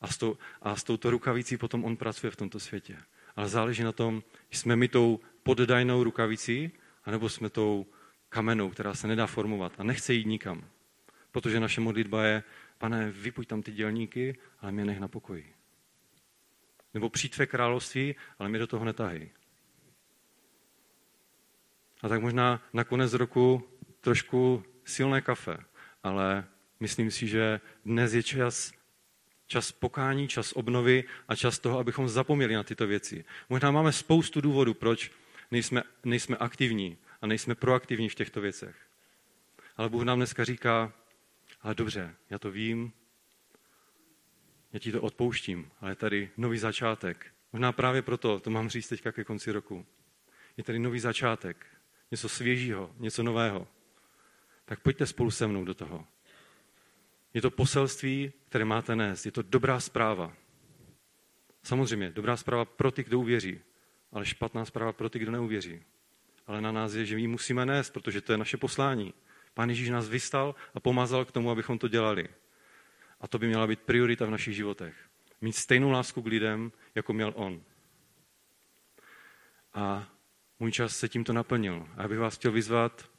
A 0.00 0.06
s, 0.06 0.18
tou, 0.18 0.36
a 0.62 0.76
s 0.76 0.84
touto 0.84 1.10
rukavicí 1.10 1.56
potom 1.56 1.84
on 1.84 1.96
pracuje 1.96 2.30
v 2.30 2.36
tomto 2.36 2.60
světě. 2.60 2.96
Ale 3.36 3.48
záleží 3.48 3.82
na 3.82 3.92
tom, 3.92 4.22
jsme 4.50 4.76
my 4.76 4.88
tou 4.88 5.20
poddajnou 5.42 6.04
rukavicí, 6.04 6.70
anebo 7.04 7.28
jsme 7.28 7.50
tou 7.50 7.86
kamenou, 8.28 8.70
která 8.70 8.94
se 8.94 9.08
nedá 9.08 9.26
formovat 9.26 9.72
a 9.78 9.82
nechce 9.82 10.14
jít 10.14 10.26
nikam. 10.26 10.64
Protože 11.32 11.60
naše 11.60 11.80
modlitba 11.80 12.24
je, 12.24 12.42
pane, 12.78 13.10
vypuď 13.10 13.48
tam 13.48 13.62
ty 13.62 13.72
dělníky, 13.72 14.38
ale 14.60 14.72
mě 14.72 14.84
nech 14.84 15.00
na 15.00 15.08
pokoji. 15.08 15.54
Nebo 16.94 17.10
přijď 17.10 17.34
tvé 17.34 17.46
království, 17.46 18.14
ale 18.38 18.48
mě 18.48 18.58
do 18.58 18.66
toho 18.66 18.84
netahy. 18.84 19.30
A 22.02 22.08
tak 22.08 22.20
možná 22.20 22.62
na 22.72 22.84
konec 22.84 23.12
roku 23.12 23.62
trošku 24.00 24.64
silné 24.84 25.20
kafe, 25.20 25.56
ale 26.02 26.44
myslím 26.80 27.10
si, 27.10 27.28
že 27.28 27.60
dnes 27.84 28.14
je 28.14 28.22
čas, 28.22 28.72
čas 29.46 29.72
pokání, 29.72 30.28
čas 30.28 30.52
obnovy 30.52 31.04
a 31.28 31.36
čas 31.36 31.58
toho, 31.58 31.78
abychom 31.78 32.08
zapomněli 32.08 32.54
na 32.54 32.62
tyto 32.62 32.86
věci. 32.86 33.24
Možná 33.48 33.70
máme 33.70 33.92
spoustu 33.92 34.40
důvodů, 34.40 34.74
proč 34.74 35.10
nejsme, 35.50 35.82
nejsme 36.04 36.36
aktivní 36.36 36.98
a 37.20 37.26
nejsme 37.26 37.54
proaktivní 37.54 38.08
v 38.08 38.14
těchto 38.14 38.40
věcech. 38.40 38.76
Ale 39.76 39.88
Bůh 39.88 40.02
nám 40.02 40.18
dneska 40.18 40.44
říká, 40.44 40.92
ale 41.60 41.74
dobře, 41.74 42.14
já 42.30 42.38
to 42.38 42.50
vím, 42.50 42.92
já 44.72 44.78
ti 44.78 44.92
to 44.92 45.02
odpouštím, 45.02 45.70
ale 45.80 45.90
je 45.90 45.94
tady 45.94 46.30
nový 46.36 46.58
začátek. 46.58 47.26
Možná 47.52 47.72
právě 47.72 48.02
proto 48.02 48.40
to 48.40 48.50
mám 48.50 48.68
říct 48.68 48.88
teďka 48.88 49.12
ke 49.12 49.24
konci 49.24 49.52
roku. 49.52 49.86
Je 50.56 50.64
tady 50.64 50.78
nový 50.78 51.00
začátek, 51.00 51.66
něco 52.10 52.28
svěžího, 52.28 52.94
něco 52.98 53.22
nového. 53.22 53.68
Tak 54.64 54.80
pojďte 54.80 55.06
spolu 55.06 55.30
se 55.30 55.46
mnou 55.46 55.64
do 55.64 55.74
toho. 55.74 56.06
Je 57.34 57.42
to 57.42 57.50
poselství, 57.50 58.32
které 58.48 58.64
máte 58.64 58.96
nést. 58.96 59.26
Je 59.26 59.32
to 59.32 59.42
dobrá 59.42 59.80
zpráva. 59.80 60.32
Samozřejmě, 61.62 62.10
dobrá 62.10 62.36
zpráva 62.36 62.64
pro 62.64 62.90
ty, 62.90 63.04
kdo 63.04 63.20
uvěří, 63.20 63.60
ale 64.12 64.26
špatná 64.26 64.64
zpráva 64.64 64.92
pro 64.92 65.08
ty, 65.08 65.18
kdo 65.18 65.32
neuvěří. 65.32 65.82
Ale 66.46 66.60
na 66.60 66.72
nás 66.72 66.94
je, 66.94 67.06
že 67.06 67.18
ji 67.18 67.28
musíme 67.28 67.66
nést, 67.66 67.90
protože 67.90 68.20
to 68.20 68.32
je 68.32 68.38
naše 68.38 68.56
poslání. 68.56 69.14
Pán 69.54 69.68
Ježíš 69.68 69.88
nás 69.88 70.08
vystal 70.08 70.54
a 70.74 70.80
pomazal 70.80 71.24
k 71.24 71.32
tomu, 71.32 71.50
abychom 71.50 71.78
to 71.78 71.88
dělali. 71.88 72.28
A 73.20 73.28
to 73.28 73.38
by 73.38 73.46
měla 73.46 73.66
být 73.66 73.80
priorita 73.80 74.26
v 74.26 74.30
našich 74.30 74.56
životech. 74.56 74.94
Mít 75.40 75.56
stejnou 75.56 75.90
lásku 75.90 76.22
k 76.22 76.26
lidem, 76.26 76.72
jako 76.94 77.12
měl 77.12 77.32
on. 77.36 77.62
A 79.74 80.08
můj 80.60 80.72
čas 80.72 80.96
se 80.96 81.08
tímto 81.08 81.32
naplnil. 81.32 81.88
A 81.96 82.02
já 82.02 82.08
bych 82.08 82.18
vás 82.18 82.36
chtěl 82.36 82.52
vyzvat 82.52 83.10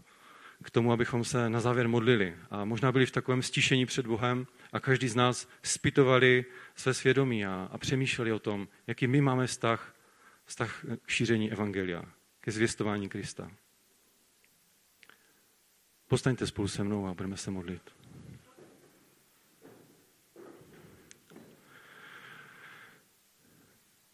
k 0.63 0.69
tomu, 0.69 0.91
abychom 0.91 1.23
se 1.23 1.49
na 1.49 1.59
závěr 1.59 1.87
modlili. 1.87 2.35
A 2.49 2.65
možná 2.65 2.91
byli 2.91 3.05
v 3.05 3.11
takovém 3.11 3.41
stišení 3.41 3.85
před 3.85 4.07
Bohem 4.07 4.47
a 4.73 4.79
každý 4.79 5.07
z 5.07 5.15
nás 5.15 5.49
spytovali 5.63 6.45
své 6.75 6.93
svědomí 6.93 7.45
a, 7.45 7.69
a 7.71 7.77
přemýšleli 7.77 8.31
o 8.31 8.39
tom, 8.39 8.67
jaký 8.87 9.07
my 9.07 9.21
máme 9.21 9.47
vztah, 9.47 9.95
vztah 10.45 10.85
k 11.01 11.09
šíření 11.09 11.51
Evangelia, 11.51 12.03
ke 12.47 12.51
zvěstování 12.51 13.09
Krista. 13.09 13.51
Postaňte 16.07 16.47
spolu 16.47 16.67
se 16.67 16.83
mnou 16.83 17.07
a 17.07 17.13
budeme 17.13 17.37
se 17.37 17.51
modlit. 17.51 17.81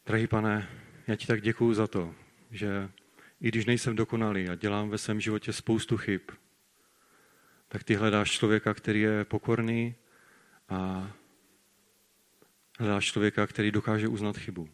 Drahý 0.06 0.28
pane, 0.28 0.70
já 1.08 1.16
ti 1.16 1.28
tak 1.28 1.42
děkuju 1.42 1.74
za 1.74 1.88
to, 1.88 2.16
že 2.52 2.90
i 3.42 3.48
když 3.48 3.66
nejsem 3.66 3.96
dokonalý 3.96 4.50
a 4.50 4.56
dělám 4.56 4.90
ve 4.90 4.98
svém 4.98 5.22
životě 5.22 5.54
spoustu 5.54 5.98
chyb, 5.98 6.22
tak 7.68 7.84
ty 7.84 7.96
hledáš 7.96 8.32
člověka, 8.32 8.74
který 8.74 9.02
je 9.02 9.26
pokorný 9.26 9.96
a 10.70 11.12
hledáš 12.80 13.06
člověka, 13.06 13.48
který 13.48 13.72
dokáže 13.72 14.08
uznat 14.08 14.38
chybu. 14.38 14.70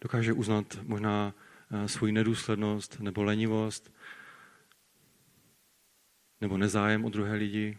Dokáže 0.00 0.32
uznat 0.32 0.78
možná 0.82 1.34
eh, 1.72 1.88
svoji 1.88 2.12
nedůslednost 2.12 3.00
nebo 3.00 3.22
lenivost 3.22 3.92
nebo 6.40 6.58
nezájem 6.58 7.04
o 7.04 7.08
druhé 7.08 7.34
lidi, 7.34 7.78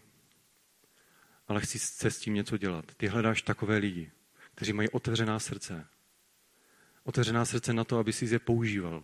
ale 1.48 1.60
chci 1.60 1.78
se 1.78 2.10
s 2.10 2.18
tím 2.18 2.34
něco 2.34 2.56
dělat. 2.56 2.84
Ty 2.96 3.06
hledáš 3.06 3.42
takové 3.42 3.76
lidi, 3.76 4.12
kteří 4.54 4.72
mají 4.72 4.88
otevřená 4.88 5.38
srdce. 5.38 5.86
Otevřená 7.04 7.44
srdce 7.44 7.72
na 7.72 7.84
to, 7.84 7.98
aby 7.98 8.12
si 8.12 8.24
je 8.26 8.38
používal. 8.38 9.02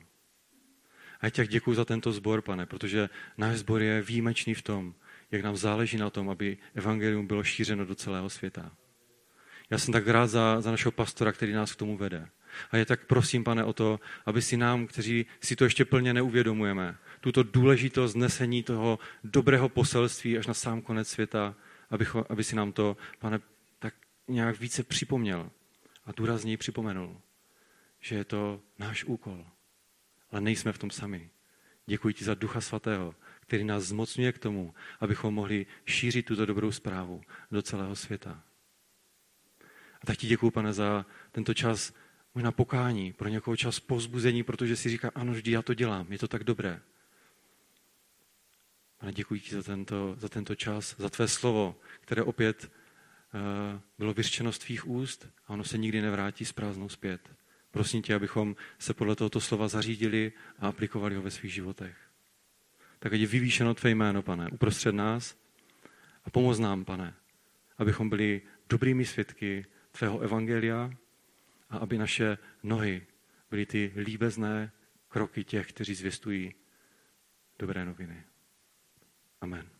A 1.20 1.26
já 1.26 1.30
tě 1.30 1.47
děkuji 1.47 1.74
za 1.74 1.84
tento 1.84 2.12
sbor, 2.12 2.43
pane, 2.43 2.66
protože 2.66 3.09
náš 3.36 3.59
sbor 3.59 3.82
je 3.82 4.03
výjimečný 4.03 4.55
v 4.55 4.62
tom, 4.62 4.95
jak 5.30 5.43
nám 5.43 5.57
záleží 5.57 5.97
na 5.97 6.11
tom, 6.11 6.30
aby 6.30 6.59
evangelium 6.74 7.26
bylo 7.26 7.45
šířeno 7.45 7.84
do 7.84 7.95
celého 7.95 8.30
světa. 8.30 8.72
Já 9.70 9.78
jsem 9.78 9.93
tak 9.93 10.09
rád 10.09 10.26
za, 10.26 10.61
za 10.61 10.70
našeho 10.70 10.93
pastora, 10.93 11.32
který 11.32 11.53
nás 11.53 11.72
k 11.72 11.76
tomu 11.76 11.97
vede. 11.97 12.28
A 12.70 12.76
je 12.76 12.86
tak 12.86 13.07
prosím, 13.07 13.44
pane, 13.44 13.64
o 13.64 13.72
to, 13.72 14.01
aby 14.26 14.42
si 14.42 14.57
nám, 14.57 14.86
kteří 14.86 15.26
si 15.40 15.57
to 15.57 15.64
ještě 15.64 15.84
plně 15.84 16.14
neuvědomujeme, 16.14 16.96
tuto 17.20 17.42
důležitost 17.42 18.14
nesení 18.14 18.62
toho 18.62 18.98
dobrého 19.24 19.68
poselství 19.68 20.38
až 20.38 20.46
na 20.46 20.55
sám 20.55 20.82
konec 20.82 21.09
světa, 21.09 21.55
aby, 21.90 22.07
aby 22.28 22.44
si 22.44 22.57
nám 22.57 22.72
to, 22.72 22.96
pane, 23.18 23.40
tak 23.78 23.94
nějak 24.28 24.61
více 24.61 24.82
připomněl 24.82 25.51
a 26.05 26.12
důrazněji 26.12 26.57
připomenul, 26.57 27.20
že 28.01 28.16
je 28.16 28.24
to 28.24 28.61
náš 28.78 29.05
úkol. 29.05 29.46
Ale 30.30 30.40
nejsme 30.40 30.72
v 30.72 30.78
tom 30.78 30.90
sami. 30.90 31.30
Děkuji 31.86 32.14
ti 32.14 32.24
za 32.24 32.34
Ducha 32.34 32.61
Svatého, 32.61 33.14
který 33.40 33.64
nás 33.64 33.84
zmocňuje 33.84 34.32
k 34.32 34.38
tomu, 34.38 34.74
abychom 35.01 35.34
mohli 35.34 35.66
šířit 35.86 36.26
tuto 36.26 36.46
dobrou 36.46 36.72
zprávu 36.72 37.20
do 37.51 37.62
celého 37.62 37.96
světa. 37.96 38.42
A 40.03 40.07
tak 40.07 40.16
ti 40.16 40.26
děkuji, 40.26 40.51
pane, 40.51 40.72
za 40.72 41.07
tento 41.32 41.55
čas 41.55 41.92
možná 42.34 42.52
pokání, 42.52 43.12
pro 43.12 43.28
někoho 43.28 43.56
čas 43.56 43.80
povzbuzení, 43.80 44.42
protože 44.42 44.76
si 44.76 44.88
říká, 44.88 45.10
ano, 45.14 45.32
vždy 45.32 45.50
já 45.50 45.62
to 45.62 45.74
dělám, 45.74 46.12
je 46.12 46.18
to 46.18 46.28
tak 46.28 46.44
dobré. 46.44 46.80
Pane, 48.98 49.12
děkuji 49.12 49.40
ti 49.40 49.54
za 49.54 49.62
tento, 49.62 50.16
za 50.18 50.28
tento 50.28 50.54
čas, 50.54 50.94
za 50.98 51.10
tvé 51.10 51.28
slovo, 51.28 51.76
které 52.00 52.22
opět 52.22 52.70
uh, 53.34 53.80
bylo 53.98 54.14
vyřčeno 54.14 54.52
z 54.52 54.58
tvých 54.58 54.88
úst 54.88 55.28
a 55.46 55.50
ono 55.50 55.64
se 55.64 55.78
nikdy 55.78 56.02
nevrátí 56.02 56.44
s 56.44 56.52
prázdnou 56.52 56.88
zpět. 56.88 57.30
Prosím 57.70 58.02
tě, 58.02 58.14
abychom 58.14 58.56
se 58.78 58.94
podle 58.94 59.16
tohoto 59.16 59.40
slova 59.40 59.68
zařídili 59.68 60.32
a 60.58 60.68
aplikovali 60.68 61.14
ho 61.14 61.22
ve 61.22 61.30
svých 61.30 61.54
životech. 61.54 61.96
Tak 62.98 63.12
ať 63.12 63.20
je 63.20 63.26
vyvýšeno 63.26 63.74
tvé 63.74 63.90
jméno, 63.90 64.22
pane, 64.22 64.48
uprostřed 64.48 64.92
nás 64.92 65.36
a 66.24 66.30
pomoz 66.30 66.58
nám, 66.58 66.84
pane, 66.84 67.14
abychom 67.78 68.08
byli 68.08 68.42
dobrými 68.68 69.04
svědky 69.04 69.66
tvého 69.92 70.20
evangelia 70.20 70.90
a 71.70 71.78
aby 71.78 71.98
naše 71.98 72.38
nohy 72.62 73.06
byly 73.50 73.66
ty 73.66 73.92
líbezné 73.96 74.72
kroky 75.08 75.44
těch, 75.44 75.68
kteří 75.68 75.94
zvěstují 75.94 76.54
dobré 77.58 77.84
noviny. 77.84 78.24
Amen. 79.40 79.79